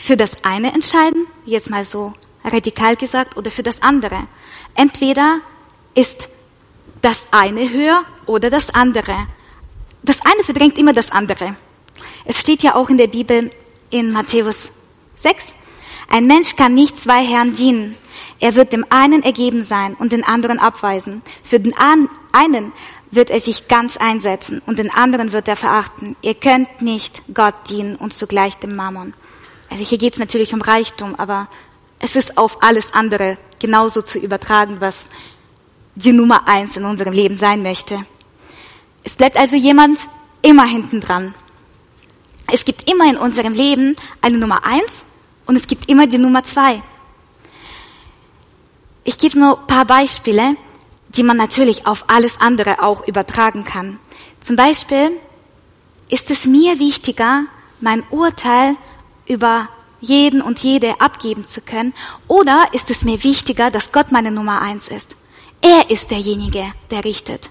für 0.02 0.18
das 0.18 0.44
eine 0.44 0.74
entscheiden, 0.74 1.28
jetzt 1.46 1.70
mal 1.70 1.84
so 1.84 2.14
radikal 2.44 2.96
gesagt, 2.96 3.38
oder 3.38 3.52
für 3.52 3.64
das 3.64 3.82
andere. 3.82 4.28
Entweder 4.76 5.42
ist 5.94 6.30
das 7.02 7.28
eine 7.32 7.70
höher 7.70 8.04
oder 8.26 8.50
das 8.50 8.70
andere 8.74 9.28
das 10.04 10.20
eine 10.26 10.44
verdrängt 10.44 10.78
immer 10.78 10.94
das 10.94 11.12
andere. 11.12 11.56
Es 12.26 12.40
steht 12.40 12.64
ja 12.64 12.76
auch 12.76 12.90
in 12.90 12.98
der 12.98 13.08
Bibel 13.08 13.52
in 13.90 14.12
Matthäus 14.12 14.72
6, 15.16 15.54
ein 16.10 16.28
Mensch 16.28 16.56
kann 16.56 16.74
nicht 16.74 17.00
zwei 17.00 17.24
Herren 17.24 17.54
dienen. 17.54 17.96
Er 18.40 18.56
wird 18.56 18.74
dem 18.74 18.86
einen 18.90 19.24
ergeben 19.24 19.64
sein 19.64 19.94
und 19.94 20.12
den 20.12 20.24
anderen 20.24 20.60
abweisen. 20.60 21.22
Für 21.44 21.60
den 21.60 21.74
einen 21.76 22.74
wird 23.12 23.30
er 23.30 23.40
sich 23.40 23.68
ganz 23.68 23.98
einsetzen 23.98 24.62
und 24.66 24.80
den 24.80 24.92
anderen 24.92 25.32
wird 25.32 25.48
er 25.48 25.56
verachten. 25.56 26.16
Ihr 26.22 26.34
könnt 26.34 26.82
nicht 26.82 27.22
Gott 27.34 27.54
dienen 27.70 27.96
und 27.96 28.14
zugleich 28.14 28.58
dem 28.58 28.76
Mammon. 28.76 29.14
Also 29.72 29.86
hier 29.86 29.98
geht 29.98 30.14
es 30.14 30.20
natürlich 30.20 30.54
um 30.54 30.62
Reichtum, 30.62 31.16
aber 31.16 31.48
es 31.98 32.18
ist 32.18 32.38
auf 32.38 32.62
alles 32.62 32.94
andere 32.94 33.38
genauso 33.58 34.02
zu 34.02 34.20
übertragen, 34.20 34.82
was 34.82 35.06
die 35.96 36.12
Nummer 36.12 36.46
eins 36.48 36.76
in 36.76 36.84
unserem 36.84 37.14
Leben 37.14 37.38
sein 37.38 37.64
möchte. 37.64 38.06
Es 39.06 39.16
bleibt 39.16 39.38
also 39.38 39.56
jemand 39.56 40.10
immer 40.42 40.66
hinten 40.66 41.00
dran. 41.00 41.34
Es 42.52 42.66
gibt 42.66 42.92
immer 42.92 43.10
in 43.10 43.16
unserem 43.16 43.54
Leben 43.54 43.96
eine 44.22 44.38
Nummer 44.38 44.66
eins 44.66 45.06
und 45.46 45.56
es 45.56 45.68
gibt 45.68 45.90
immer 45.90 46.06
die 46.06 46.18
Nummer 46.18 46.44
zwei. 46.44 46.84
Ich 49.06 49.18
gebe 49.20 49.40
nur 49.40 49.58
ein 49.58 49.68
paar 49.68 49.86
Beispiele, 49.86 50.58
die 51.10 51.24
man 51.24 51.38
natürlich 51.38 51.88
auf 51.88 52.06
alles 52.10 52.42
andere 52.42 52.84
auch 52.84 53.08
übertragen 53.08 53.64
kann. 53.64 54.00
Zum 54.42 54.58
Beispiel 54.58 55.12
ist 56.10 56.30
es 56.30 56.46
mir 56.46 56.78
wichtiger, 56.78 57.46
mein 57.80 58.04
Urteil 58.12 58.76
über 59.32 59.70
jeden 60.02 60.42
und 60.42 60.60
jede 60.60 61.00
abgeben 61.00 61.46
zu 61.46 61.62
können, 61.62 61.94
oder 62.28 62.68
ist 62.74 62.90
es 62.90 63.06
mir 63.06 63.24
wichtiger, 63.24 63.72
dass 63.72 63.92
Gott 63.92 64.12
meine 64.12 64.32
Nummer 64.32 64.62
eins 64.62 64.88
ist? 64.88 65.16
Er 65.62 65.90
ist 65.90 66.12
derjenige, 66.12 66.74
der 66.90 67.06
richtet. 67.06 67.50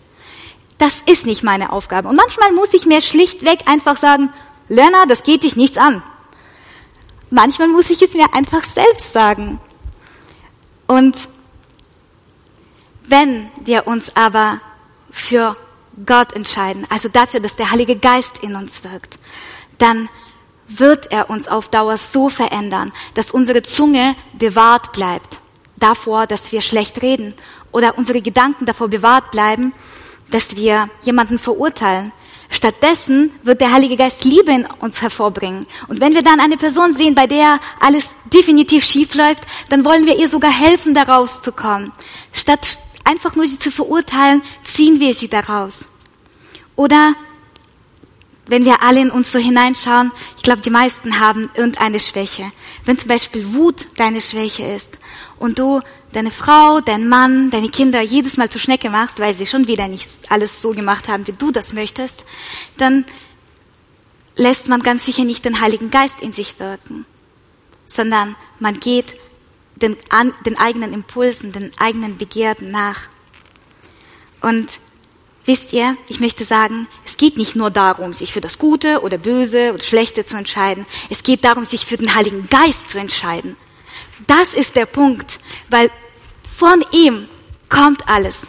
Das 0.78 0.98
ist 1.06 1.26
nicht 1.26 1.42
meine 1.42 1.72
Aufgabe. 1.72 2.08
Und 2.08 2.16
manchmal 2.16 2.52
muss 2.52 2.74
ich 2.74 2.86
mir 2.86 3.00
schlichtweg 3.00 3.60
einfach 3.66 3.96
sagen, 3.96 4.32
Lerner, 4.68 5.06
das 5.06 5.22
geht 5.22 5.42
dich 5.42 5.56
nichts 5.56 5.78
an. 5.78 6.02
Manchmal 7.30 7.68
muss 7.68 7.90
ich 7.90 8.02
es 8.02 8.14
mir 8.14 8.34
einfach 8.34 8.64
selbst 8.64 9.12
sagen. 9.12 9.60
Und 10.86 11.28
wenn 13.06 13.50
wir 13.64 13.86
uns 13.86 14.14
aber 14.16 14.60
für 15.10 15.56
Gott 16.04 16.32
entscheiden, 16.32 16.86
also 16.90 17.08
dafür, 17.08 17.40
dass 17.40 17.56
der 17.56 17.70
Heilige 17.70 17.96
Geist 17.96 18.38
in 18.38 18.56
uns 18.56 18.82
wirkt, 18.84 19.18
dann 19.78 20.08
wird 20.78 21.10
er 21.12 21.30
uns 21.30 21.48
auf 21.48 21.68
Dauer 21.68 21.96
so 21.96 22.28
verändern, 22.28 22.92
dass 23.14 23.30
unsere 23.30 23.62
Zunge 23.62 24.14
bewahrt 24.38 24.92
bleibt 24.92 25.40
davor, 25.80 26.26
dass 26.26 26.52
wir 26.52 26.60
schlecht 26.60 27.02
reden 27.02 27.34
oder 27.72 27.98
unsere 27.98 28.20
Gedanken 28.20 28.66
davor 28.66 28.88
bewahrt 28.88 29.30
bleiben, 29.30 29.72
dass 30.30 30.56
wir 30.56 30.88
jemanden 31.02 31.38
verurteilen. 31.38 32.12
Stattdessen 32.50 33.32
wird 33.42 33.60
der 33.60 33.72
Heilige 33.72 33.96
Geist 33.96 34.24
Liebe 34.24 34.52
in 34.52 34.66
uns 34.80 35.00
hervorbringen. 35.00 35.66
Und 35.88 36.00
wenn 36.00 36.14
wir 36.14 36.22
dann 36.22 36.40
eine 36.40 36.56
Person 36.56 36.92
sehen, 36.92 37.14
bei 37.14 37.26
der 37.26 37.60
alles 37.78 38.04
definitiv 38.32 38.84
schief 38.84 39.14
läuft, 39.14 39.44
dann 39.68 39.84
wollen 39.84 40.04
wir 40.04 40.18
ihr 40.18 40.28
sogar 40.28 40.50
helfen, 40.50 40.92
da 40.92 41.02
rauszukommen. 41.02 41.92
Statt 42.32 42.78
einfach 43.04 43.36
nur 43.36 43.46
sie 43.46 43.58
zu 43.58 43.70
verurteilen, 43.70 44.42
ziehen 44.64 44.98
wir 44.98 45.14
sie 45.14 45.28
daraus. 45.28 45.88
Oder 46.74 47.14
wenn 48.50 48.64
wir 48.64 48.82
alle 48.82 49.00
in 49.00 49.10
uns 49.12 49.30
so 49.30 49.38
hineinschauen, 49.38 50.10
ich 50.36 50.42
glaube, 50.42 50.60
die 50.60 50.70
meisten 50.70 51.20
haben 51.20 51.48
irgendeine 51.54 52.00
Schwäche. 52.00 52.50
Wenn 52.84 52.98
zum 52.98 53.08
Beispiel 53.08 53.54
Wut 53.54 53.86
deine 53.96 54.20
Schwäche 54.20 54.64
ist 54.64 54.98
und 55.38 55.60
du 55.60 55.80
deine 56.12 56.32
Frau, 56.32 56.80
dein 56.80 57.08
Mann, 57.08 57.50
deine 57.50 57.68
Kinder 57.68 58.00
jedes 58.00 58.36
Mal 58.36 58.48
zur 58.48 58.60
Schnecke 58.60 58.90
machst, 58.90 59.20
weil 59.20 59.34
sie 59.34 59.46
schon 59.46 59.68
wieder 59.68 59.86
nicht 59.86 60.08
alles 60.30 60.60
so 60.60 60.72
gemacht 60.72 61.08
haben, 61.08 61.28
wie 61.28 61.32
du 61.32 61.52
das 61.52 61.72
möchtest, 61.72 62.24
dann 62.76 63.04
lässt 64.34 64.68
man 64.68 64.80
ganz 64.80 65.04
sicher 65.04 65.24
nicht 65.24 65.44
den 65.44 65.60
Heiligen 65.60 65.92
Geist 65.92 66.20
in 66.20 66.32
sich 66.32 66.58
wirken, 66.58 67.06
sondern 67.86 68.34
man 68.58 68.80
geht 68.80 69.14
den, 69.76 69.96
den 70.44 70.58
eigenen 70.58 70.92
Impulsen, 70.92 71.52
den 71.52 71.70
eigenen 71.78 72.18
Begierden 72.18 72.72
nach. 72.72 73.02
Und 74.40 74.80
Wisst 75.46 75.72
ihr, 75.72 75.94
ich 76.08 76.20
möchte 76.20 76.44
sagen, 76.44 76.86
es 77.04 77.16
geht 77.16 77.38
nicht 77.38 77.56
nur 77.56 77.70
darum, 77.70 78.12
sich 78.12 78.32
für 78.32 78.42
das 78.42 78.58
Gute 78.58 79.00
oder 79.00 79.16
Böse 79.16 79.72
oder 79.72 79.82
Schlechte 79.82 80.24
zu 80.24 80.36
entscheiden. 80.36 80.86
Es 81.08 81.22
geht 81.22 81.44
darum, 81.44 81.64
sich 81.64 81.86
für 81.86 81.96
den 81.96 82.14
Heiligen 82.14 82.48
Geist 82.48 82.90
zu 82.90 82.98
entscheiden. 82.98 83.56
Das 84.26 84.52
ist 84.52 84.76
der 84.76 84.86
Punkt, 84.86 85.38
weil 85.70 85.90
von 86.58 86.84
ihm 86.92 87.28
kommt 87.70 88.06
alles. 88.06 88.48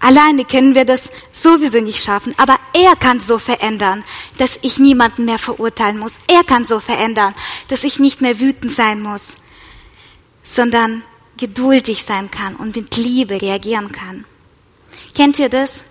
Alleine 0.00 0.44
können 0.44 0.76
wir 0.76 0.84
das 0.84 1.10
sowieso 1.32 1.80
nicht 1.80 2.02
schaffen, 2.02 2.32
aber 2.36 2.60
er 2.72 2.94
kann 2.94 3.18
so 3.18 3.38
verändern, 3.38 4.04
dass 4.36 4.58
ich 4.62 4.78
niemanden 4.78 5.24
mehr 5.24 5.38
verurteilen 5.38 5.98
muss. 5.98 6.14
Er 6.28 6.44
kann 6.44 6.64
so 6.64 6.78
verändern, 6.78 7.34
dass 7.66 7.82
ich 7.82 7.98
nicht 7.98 8.20
mehr 8.20 8.38
wütend 8.38 8.70
sein 8.70 9.02
muss, 9.02 9.34
sondern 10.44 11.02
geduldig 11.36 12.04
sein 12.04 12.30
kann 12.30 12.54
und 12.54 12.76
mit 12.76 12.96
Liebe 12.96 13.42
reagieren 13.42 13.90
kann. 13.90 14.24
Kennt 15.14 15.38
ihr 15.38 15.48
das? 15.48 15.84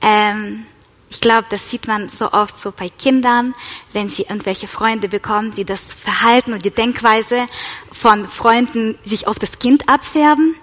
Ähm, 0.00 0.66
ich 1.08 1.20
glaube, 1.20 1.46
das 1.50 1.70
sieht 1.70 1.86
man 1.86 2.08
so 2.08 2.32
oft 2.32 2.58
so 2.58 2.72
bei 2.72 2.88
Kindern, 2.88 3.54
wenn 3.92 4.08
sie 4.08 4.22
irgendwelche 4.22 4.66
Freunde 4.66 5.08
bekommen, 5.08 5.56
wie 5.56 5.64
das 5.64 5.94
Verhalten 5.94 6.52
und 6.52 6.64
die 6.64 6.70
Denkweise 6.70 7.46
von 7.92 8.26
Freunden 8.28 8.98
sich 9.04 9.28
auf 9.28 9.38
das 9.38 9.58
Kind 9.58 9.88
abfärben. 9.88 10.56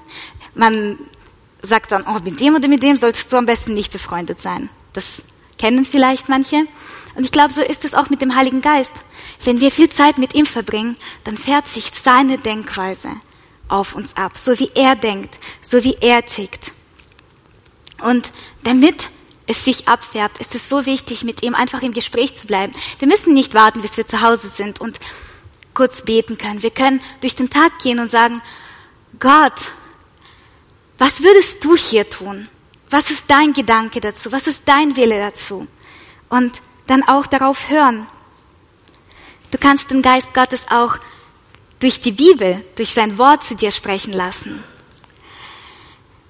Man 0.54 1.00
sagt 1.62 1.92
dann, 1.92 2.04
oh, 2.04 2.20
mit 2.24 2.40
dem 2.40 2.56
oder 2.56 2.68
mit 2.68 2.84
dem 2.84 2.98
solltest 2.98 3.32
du 3.32 3.38
am 3.38 3.46
besten 3.46 3.74
nicht 3.74 3.92
befreundet 3.92 4.40
sein. 4.40 4.70
Das 4.92 5.06
kennen 5.58 5.86
vielleicht 5.86 6.28
manche. 6.30 6.62
Und 7.16 7.24
ich 7.24 7.32
glaube, 7.32 7.54
so 7.54 7.62
ist 7.62 7.86
es 7.86 7.94
auch 7.94 8.10
mit 8.10 8.22
dem 8.22 8.36
Heiligen 8.36 8.62
Geist. 8.62 8.96
Wenn 9.44 9.60
wir 9.60 9.72
viel 9.72 9.90
Zeit 9.90 10.18
mit 10.18 10.36
ihm 10.36 10.46
verbringen, 10.46 10.98
dann 11.24 11.38
fährt 11.38 11.68
sich 11.68 11.86
seine 11.94 12.38
Denkweise 12.38 13.10
auf 13.70 13.96
uns 13.96 14.16
ab, 14.18 14.38
so 14.38 14.60
wie 14.60 14.72
er 14.76 14.96
denkt, 14.96 15.40
so 15.62 15.84
wie 15.84 15.96
er 16.02 16.26
tickt. 16.26 16.74
Und 18.04 18.32
damit 18.64 19.10
es 19.48 19.66
sich 19.66 19.88
abfärbt, 19.88 20.38
ist 20.40 20.56
es 20.56 20.70
so 20.70 20.86
wichtig, 20.86 21.24
mit 21.24 21.44
ihm 21.44 21.56
einfach 21.56 21.82
im 21.82 21.94
Gespräch 21.94 22.36
zu 22.36 22.48
bleiben. 22.48 22.74
Wir 23.00 23.08
müssen 23.08 23.34
nicht 23.34 23.54
warten, 23.54 23.82
bis 23.82 23.98
wir 23.98 24.08
zu 24.08 24.22
Hause 24.22 24.52
sind 24.54 24.80
und 24.80 25.00
kurz 25.74 26.04
beten 26.04 26.38
können. 26.38 26.64
Wir 26.64 26.72
können 26.72 27.02
durch 27.22 27.36
den 27.36 27.50
Tag 27.50 27.80
gehen 27.80 28.00
und 28.00 28.10
sagen, 28.10 28.42
Gott, 29.20 29.72
was 30.98 31.24
würdest 31.24 31.64
du 31.64 31.76
hier 31.76 32.10
tun? 32.10 32.48
Was 32.90 33.10
ist 33.10 33.26
dein 33.28 33.54
Gedanke 33.54 34.00
dazu? 34.00 34.32
Was 34.32 34.48
ist 34.48 34.64
dein 34.68 34.96
Wille 34.96 35.18
dazu? 35.18 35.68
Und 36.30 36.62
dann 36.88 37.04
auch 37.04 37.28
darauf 37.28 37.70
hören. 37.70 38.08
Du 39.52 39.58
kannst 39.58 39.92
den 39.92 40.02
Geist 40.02 40.34
Gottes 40.34 40.68
auch 40.70 40.98
durch 41.80 42.00
die 42.00 42.12
Bibel, 42.12 42.64
durch 42.76 42.94
sein 42.94 43.18
Wort 43.18 43.44
zu 43.44 43.56
dir 43.56 43.72
sprechen 43.72 44.14
lassen. 44.14 44.64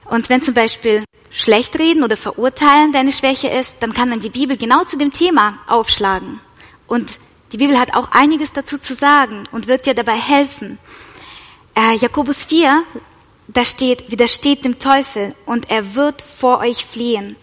Und 0.05 0.29
wenn 0.29 0.41
zum 0.41 0.53
Beispiel 0.53 1.03
schlecht 1.33 1.77
reden 1.79 2.03
oder 2.03 2.15
verurteilen 2.15 2.91
deine 2.93 3.11
Schwäche 3.11 3.49
ist, 3.49 3.77
dann 3.81 3.93
kann 3.93 4.07
man 4.07 4.19
die 4.19 4.29
Bibel 4.29 4.55
genau 4.55 4.83
zu 4.83 4.97
dem 4.97 5.11
Thema 5.11 5.57
aufschlagen. 5.67 6.39
Und 6.87 7.19
die 7.51 7.57
Bibel 7.57 7.79
hat 7.79 7.95
auch 7.95 8.11
einiges 8.11 8.53
dazu 8.53 8.77
zu 8.77 8.93
sagen 8.93 9.43
und 9.51 9.67
wird 9.67 9.85
dir 9.85 9.95
dabei 9.95 10.15
helfen. 10.15 10.77
Äh, 11.75 11.95
Jakobus 11.95 12.45
4, 12.45 12.83
da 13.47 13.65
steht, 13.65 14.11
widersteht 14.11 14.63
dem 14.63 14.77
Teufel 14.77 15.35
und 15.45 15.71
er 15.71 15.95
wird 15.95 16.21
vor 16.21 16.59
euch 16.59 16.85
fliehen. 16.85 17.35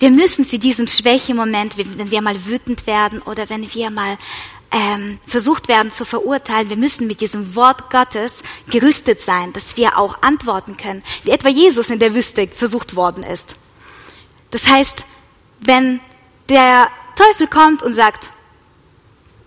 Wir 0.00 0.10
müssen 0.10 0.44
für 0.44 0.58
diesen 0.58 0.86
Schwächemoment, 0.86 1.76
wenn 1.76 2.10
wir 2.10 2.22
mal 2.22 2.44
wütend 2.46 2.86
werden 2.86 3.22
oder 3.22 3.48
wenn 3.48 3.72
wir 3.72 3.90
mal 3.90 4.18
ähm, 4.70 5.18
versucht 5.26 5.68
werden 5.68 5.90
zu 5.90 6.04
verurteilen, 6.04 6.68
wir 6.68 6.76
müssen 6.76 7.06
mit 7.06 7.20
diesem 7.20 7.56
Wort 7.56 7.90
Gottes 7.90 8.42
gerüstet 8.70 9.20
sein, 9.20 9.52
dass 9.52 9.76
wir 9.76 9.98
auch 9.98 10.22
antworten 10.22 10.76
können, 10.76 11.02
wie 11.24 11.30
etwa 11.30 11.48
Jesus 11.48 11.90
in 11.90 11.98
der 11.98 12.14
Wüste 12.14 12.48
versucht 12.48 12.94
worden 12.94 13.22
ist. 13.22 13.56
Das 14.50 14.66
heißt, 14.66 15.04
wenn 15.60 16.00
der 16.48 16.88
Teufel 17.16 17.46
kommt 17.46 17.82
und 17.82 17.92
sagt, 17.92 18.30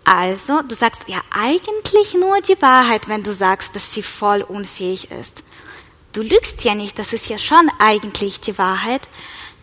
also, 0.04 0.62
du 0.64 0.74
sagst 0.74 1.04
ja 1.08 1.22
eigentlich 1.30 2.16
nur 2.16 2.42
die 2.42 2.60
Wahrheit, 2.62 3.08
wenn 3.08 3.24
du 3.24 3.34
sagst, 3.34 3.76
dass 3.76 3.94
sie 3.94 4.02
voll 4.02 4.42
unfähig 4.42 5.12
ist. 5.12 5.44
Du 6.12 6.24
lügst 6.24 6.64
ja 6.64 6.76
nicht, 6.76 6.98
das 6.98 7.14
ist 7.14 7.30
ja 7.30 7.38
schon 7.38 7.72
eigentlich 7.80 8.42
die 8.42 8.58
Wahrheit. 8.58 9.08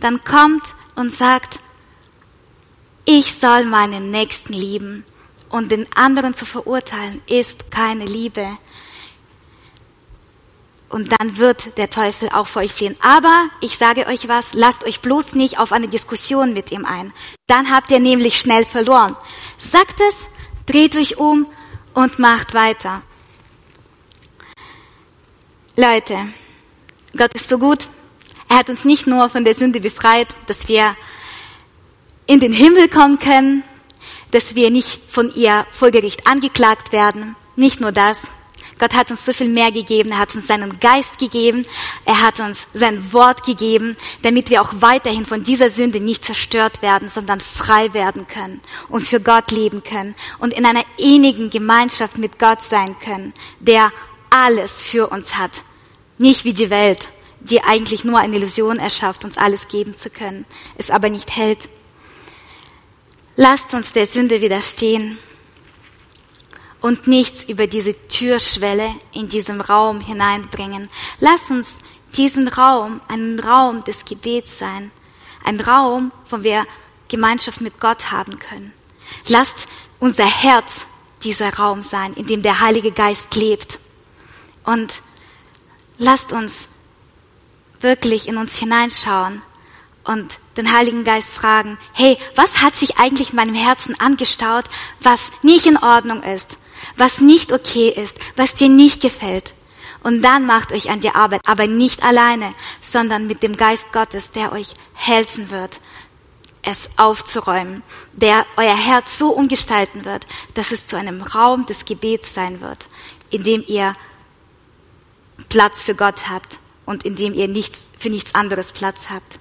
Dann 0.00 0.22
kommt 0.22 0.62
und 0.94 1.12
sagt, 1.12 1.58
ich 3.04 3.34
soll 3.34 3.64
meinen 3.64 4.10
Nächsten 4.10 4.52
lieben 4.52 5.04
und 5.50 5.70
den 5.70 5.86
anderen 5.94 6.34
zu 6.34 6.44
verurteilen, 6.44 7.22
ist 7.26 7.70
keine 7.70 8.04
Liebe. 8.04 8.58
Und 10.88 11.12
dann 11.12 11.36
wird 11.36 11.76
der 11.76 11.90
Teufel 11.90 12.30
auch 12.30 12.46
vor 12.46 12.62
euch 12.62 12.72
fliehen. 12.72 12.96
Aber 13.00 13.50
ich 13.60 13.76
sage 13.76 14.06
euch 14.06 14.28
was, 14.28 14.54
lasst 14.54 14.84
euch 14.84 15.00
bloß 15.00 15.34
nicht 15.34 15.58
auf 15.58 15.72
eine 15.72 15.88
Diskussion 15.88 16.54
mit 16.54 16.72
ihm 16.72 16.86
ein. 16.86 17.12
Dann 17.46 17.70
habt 17.70 17.90
ihr 17.90 18.00
nämlich 18.00 18.38
schnell 18.38 18.64
verloren. 18.64 19.14
Sagt 19.58 20.00
es, 20.08 20.26
dreht 20.64 20.96
euch 20.96 21.18
um 21.18 21.46
und 21.92 22.18
macht 22.18 22.54
weiter. 22.54 23.02
Leute, 25.76 26.28
Gott 27.16 27.34
ist 27.34 27.48
so 27.48 27.58
gut. 27.58 27.88
Er 28.48 28.58
hat 28.58 28.70
uns 28.70 28.84
nicht 28.84 29.06
nur 29.06 29.28
von 29.28 29.44
der 29.44 29.54
Sünde 29.54 29.80
befreit, 29.80 30.34
dass 30.46 30.68
wir 30.68 30.96
in 32.26 32.40
den 32.40 32.52
Himmel 32.52 32.88
kommen 32.88 33.18
können, 33.18 33.62
dass 34.30 34.54
wir 34.54 34.70
nicht 34.70 35.00
von 35.06 35.32
ihr 35.34 35.66
vor 35.70 35.90
Gericht 35.90 36.26
angeklagt 36.26 36.92
werden. 36.92 37.36
Nicht 37.56 37.80
nur 37.80 37.92
das. 37.92 38.22
Gott 38.78 38.94
hat 38.94 39.10
uns 39.10 39.26
so 39.26 39.32
viel 39.32 39.48
mehr 39.48 39.72
gegeben. 39.72 40.10
Er 40.10 40.18
hat 40.18 40.34
uns 40.34 40.46
seinen 40.46 40.78
Geist 40.78 41.18
gegeben. 41.18 41.66
Er 42.04 42.22
hat 42.22 42.40
uns 42.40 42.66
sein 42.74 43.12
Wort 43.12 43.44
gegeben, 43.44 43.96
damit 44.22 44.50
wir 44.50 44.62
auch 44.62 44.72
weiterhin 44.78 45.24
von 45.24 45.42
dieser 45.42 45.68
Sünde 45.68 46.00
nicht 46.00 46.24
zerstört 46.24 46.80
werden, 46.82 47.08
sondern 47.08 47.40
frei 47.40 47.92
werden 47.92 48.26
können 48.26 48.60
und 48.88 49.04
für 49.04 49.20
Gott 49.20 49.50
leben 49.50 49.82
können 49.82 50.14
und 50.38 50.52
in 50.52 50.64
einer 50.64 50.84
innigen 50.96 51.50
Gemeinschaft 51.50 52.18
mit 52.18 52.38
Gott 52.38 52.62
sein 52.62 52.96
können, 53.00 53.32
der 53.58 53.92
alles 54.30 54.82
für 54.82 55.08
uns 55.08 55.36
hat. 55.36 55.62
Nicht 56.18 56.44
wie 56.44 56.52
die 56.52 56.70
Welt, 56.70 57.10
die 57.40 57.62
eigentlich 57.62 58.04
nur 58.04 58.18
eine 58.18 58.36
Illusion 58.36 58.78
erschafft, 58.78 59.24
uns 59.24 59.38
alles 59.38 59.68
geben 59.68 59.94
zu 59.94 60.10
können, 60.10 60.44
es 60.76 60.90
aber 60.90 61.10
nicht 61.10 61.34
hält. 61.34 61.68
Lasst 63.40 63.72
uns 63.72 63.92
der 63.92 64.06
Sünde 64.06 64.40
widerstehen 64.40 65.16
und 66.80 67.06
nichts 67.06 67.44
über 67.44 67.68
diese 67.68 67.94
Türschwelle 68.08 68.92
in 69.12 69.28
diesem 69.28 69.60
Raum 69.60 70.00
hineinbringen. 70.00 70.88
Lass 71.20 71.48
uns 71.48 71.78
diesen 72.16 72.48
Raum 72.48 73.00
einen 73.06 73.38
Raum 73.38 73.84
des 73.84 74.04
Gebets 74.04 74.58
sein, 74.58 74.90
ein 75.44 75.60
Raum, 75.60 76.10
wo 76.28 76.42
wir 76.42 76.66
Gemeinschaft 77.06 77.60
mit 77.60 77.78
Gott 77.78 78.10
haben 78.10 78.40
können. 78.40 78.72
Lasst 79.28 79.68
unser 80.00 80.26
Herz 80.26 80.88
dieser 81.22 81.54
Raum 81.54 81.82
sein, 81.82 82.14
in 82.14 82.26
dem 82.26 82.42
der 82.42 82.58
Heilige 82.58 82.90
Geist 82.90 83.36
lebt. 83.36 83.78
Und 84.64 85.00
lasst 85.96 86.32
uns 86.32 86.68
wirklich 87.78 88.26
in 88.26 88.36
uns 88.36 88.56
hineinschauen 88.56 89.42
und 90.08 90.40
den 90.56 90.72
Heiligen 90.72 91.04
Geist 91.04 91.30
fragen, 91.30 91.78
hey, 91.92 92.18
was 92.34 92.60
hat 92.60 92.74
sich 92.74 92.98
eigentlich 92.98 93.30
in 93.30 93.36
meinem 93.36 93.54
Herzen 93.54 93.98
angestaut, 94.00 94.64
was 95.00 95.30
nicht 95.42 95.66
in 95.66 95.76
Ordnung 95.76 96.24
ist? 96.24 96.58
was 96.96 97.20
nicht 97.20 97.52
okay 97.52 97.88
ist, 97.88 98.18
was 98.36 98.54
dir 98.54 98.68
nicht 98.68 99.02
gefällt. 99.02 99.54
Und 100.02 100.22
dann 100.22 100.46
macht 100.46 100.72
euch 100.72 100.90
an 100.90 101.00
die 101.00 101.10
Arbeit, 101.10 101.42
aber 101.44 101.66
nicht 101.66 102.02
alleine, 102.02 102.54
sondern 102.80 103.26
mit 103.26 103.42
dem 103.42 103.56
Geist 103.56 103.92
Gottes, 103.92 104.30
der 104.30 104.52
euch 104.52 104.74
helfen 104.94 105.50
wird, 105.50 105.80
es 106.62 106.88
aufzuräumen, 106.96 107.82
der 108.12 108.46
euer 108.56 108.76
Herz 108.76 109.18
so 109.18 109.30
umgestalten 109.30 110.04
wird, 110.04 110.26
dass 110.54 110.72
es 110.72 110.86
zu 110.86 110.96
einem 110.96 111.22
Raum 111.22 111.66
des 111.66 111.84
Gebets 111.84 112.34
sein 112.34 112.60
wird, 112.60 112.88
in 113.30 113.42
dem 113.42 113.64
ihr 113.66 113.96
Platz 115.48 115.82
für 115.82 115.94
Gott 115.94 116.28
habt 116.28 116.58
und 116.84 117.04
in 117.04 117.16
dem 117.16 117.34
ihr 117.34 117.48
nichts, 117.48 117.90
für 117.96 118.10
nichts 118.10 118.34
anderes 118.34 118.72
Platz 118.72 119.08
habt. 119.10 119.40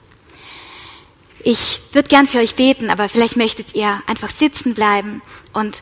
Ich 1.49 1.79
würde 1.93 2.09
gern 2.09 2.27
für 2.27 2.39
euch 2.39 2.55
beten, 2.55 2.89
aber 2.89 3.07
vielleicht 3.07 3.37
möchtet 3.37 3.73
ihr 3.73 4.03
einfach 4.05 4.29
sitzen 4.29 4.73
bleiben 4.73 5.21
und 5.53 5.77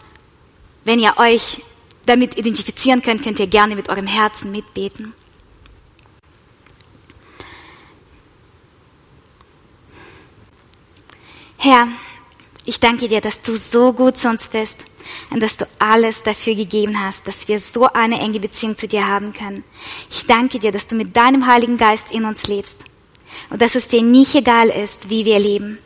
wenn 0.84 1.00
ihr 1.00 1.18
euch 1.18 1.64
damit 2.06 2.38
identifizieren 2.38 3.02
könnt, 3.02 3.24
könnt 3.24 3.40
ihr 3.40 3.48
gerne 3.48 3.76
mit 3.76 3.90
eurem 3.90 4.06
Herzen 4.06 4.52
mitbeten. 4.52 5.16
Herr, 11.58 11.88
ich 12.66 12.80
danke 12.80 13.08
dir, 13.08 13.22
dass 13.22 13.42
du 13.42 13.56
so 13.56 13.92
gut 13.92 14.18
zu 14.18 14.30
uns 14.30 14.48
bist 14.48 14.86
und 15.32 15.42
dass 15.42 15.58
du 15.58 15.68
alles 15.80 16.22
dafür 16.22 16.54
gegeben 16.54 17.00
hast, 17.04 17.28
dass 17.28 17.48
wir 17.48 17.58
so 17.58 17.88
eine 17.92 18.20
enge 18.20 18.40
Beziehung 18.40 18.78
zu 18.78 18.88
dir 18.88 19.08
haben 19.08 19.34
können. 19.34 19.64
Ich 20.12 20.28
danke 20.28 20.60
dir, 20.60 20.72
dass 20.72 20.86
du 20.86 20.96
mit 20.96 21.18
deinem 21.18 21.48
Heiligen 21.48 21.78
Geist 21.78 22.12
in 22.12 22.26
uns 22.26 22.46
lebst 22.46 22.86
und 23.50 23.62
dass 23.62 23.76
es 23.76 23.88
dir 23.88 24.02
nicht 24.02 24.36
egal 24.36 24.70
ist, 24.70 25.10
wie 25.10 25.26
wir 25.26 25.40
leben, 25.40 25.78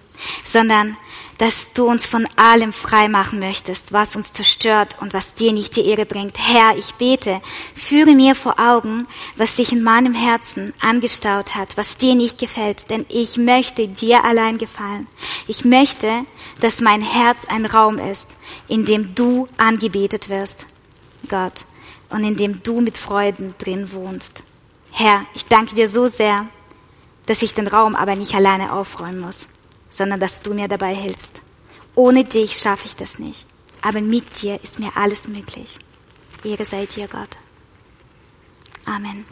sondern 0.43 0.97
dass 1.39 1.71
du 1.71 1.85
uns 1.85 2.05
von 2.05 2.27
allem 2.35 2.73
frei 2.73 3.07
machen 3.07 3.39
möchtest, 3.39 3.93
was 3.93 4.17
uns 4.17 4.33
zerstört 4.33 4.97
und 4.99 5.13
was 5.13 5.35
dir 5.35 5.53
nicht 5.53 5.77
die 5.77 5.85
Ehre 5.85 6.05
bringt. 6.05 6.37
Herr, 6.37 6.75
ich 6.77 6.95
bete, 6.95 7.41
führe 7.73 8.13
mir 8.13 8.35
vor 8.35 8.59
Augen, 8.59 9.07
was 9.37 9.55
sich 9.55 9.71
in 9.71 9.81
meinem 9.81 10.13
Herzen 10.13 10.73
angestaut 10.81 11.55
hat, 11.55 11.77
was 11.77 11.95
dir 11.95 12.13
nicht 12.13 12.39
gefällt, 12.39 12.89
denn 12.89 13.05
ich 13.07 13.37
möchte 13.37 13.87
dir 13.87 14.25
allein 14.25 14.57
gefallen. 14.57 15.07
Ich 15.47 15.63
möchte, 15.63 16.23
dass 16.59 16.81
mein 16.81 17.01
Herz 17.01 17.45
ein 17.45 17.65
Raum 17.65 17.99
ist, 17.99 18.35
in 18.67 18.83
dem 18.83 19.15
du 19.15 19.47
angebetet 19.55 20.27
wirst, 20.27 20.67
Gott, 21.29 21.63
und 22.09 22.25
in 22.25 22.35
dem 22.35 22.63
du 22.63 22.81
mit 22.81 22.97
Freuden 22.97 23.55
drin 23.59 23.93
wohnst. 23.93 24.43
Herr, 24.91 25.25
ich 25.33 25.45
danke 25.45 25.73
dir 25.73 25.89
so 25.89 26.07
sehr, 26.07 26.47
dass 27.29 27.41
ich 27.41 27.53
den 27.53 27.67
Raum 27.67 27.95
aber 27.95 28.15
nicht 28.15 28.35
alleine 28.35 28.73
aufräumen 28.73 29.21
muss 29.21 29.47
sondern 29.89 30.19
dass 30.19 30.41
du 30.41 30.53
mir 30.53 30.67
dabei 30.67 30.95
hilfst. 30.95 31.41
Ohne 31.95 32.23
dich 32.23 32.57
schaffe 32.57 32.85
ich 32.85 32.95
das 32.95 33.19
nicht. 33.19 33.45
Aber 33.81 34.01
mit 34.01 34.41
dir 34.41 34.61
ist 34.61 34.79
mir 34.79 34.91
alles 34.95 35.27
möglich. 35.27 35.79
Ehre 36.43 36.65
sei 36.65 36.85
dir, 36.85 37.07
Gott. 37.07 37.37
Amen. 38.85 39.25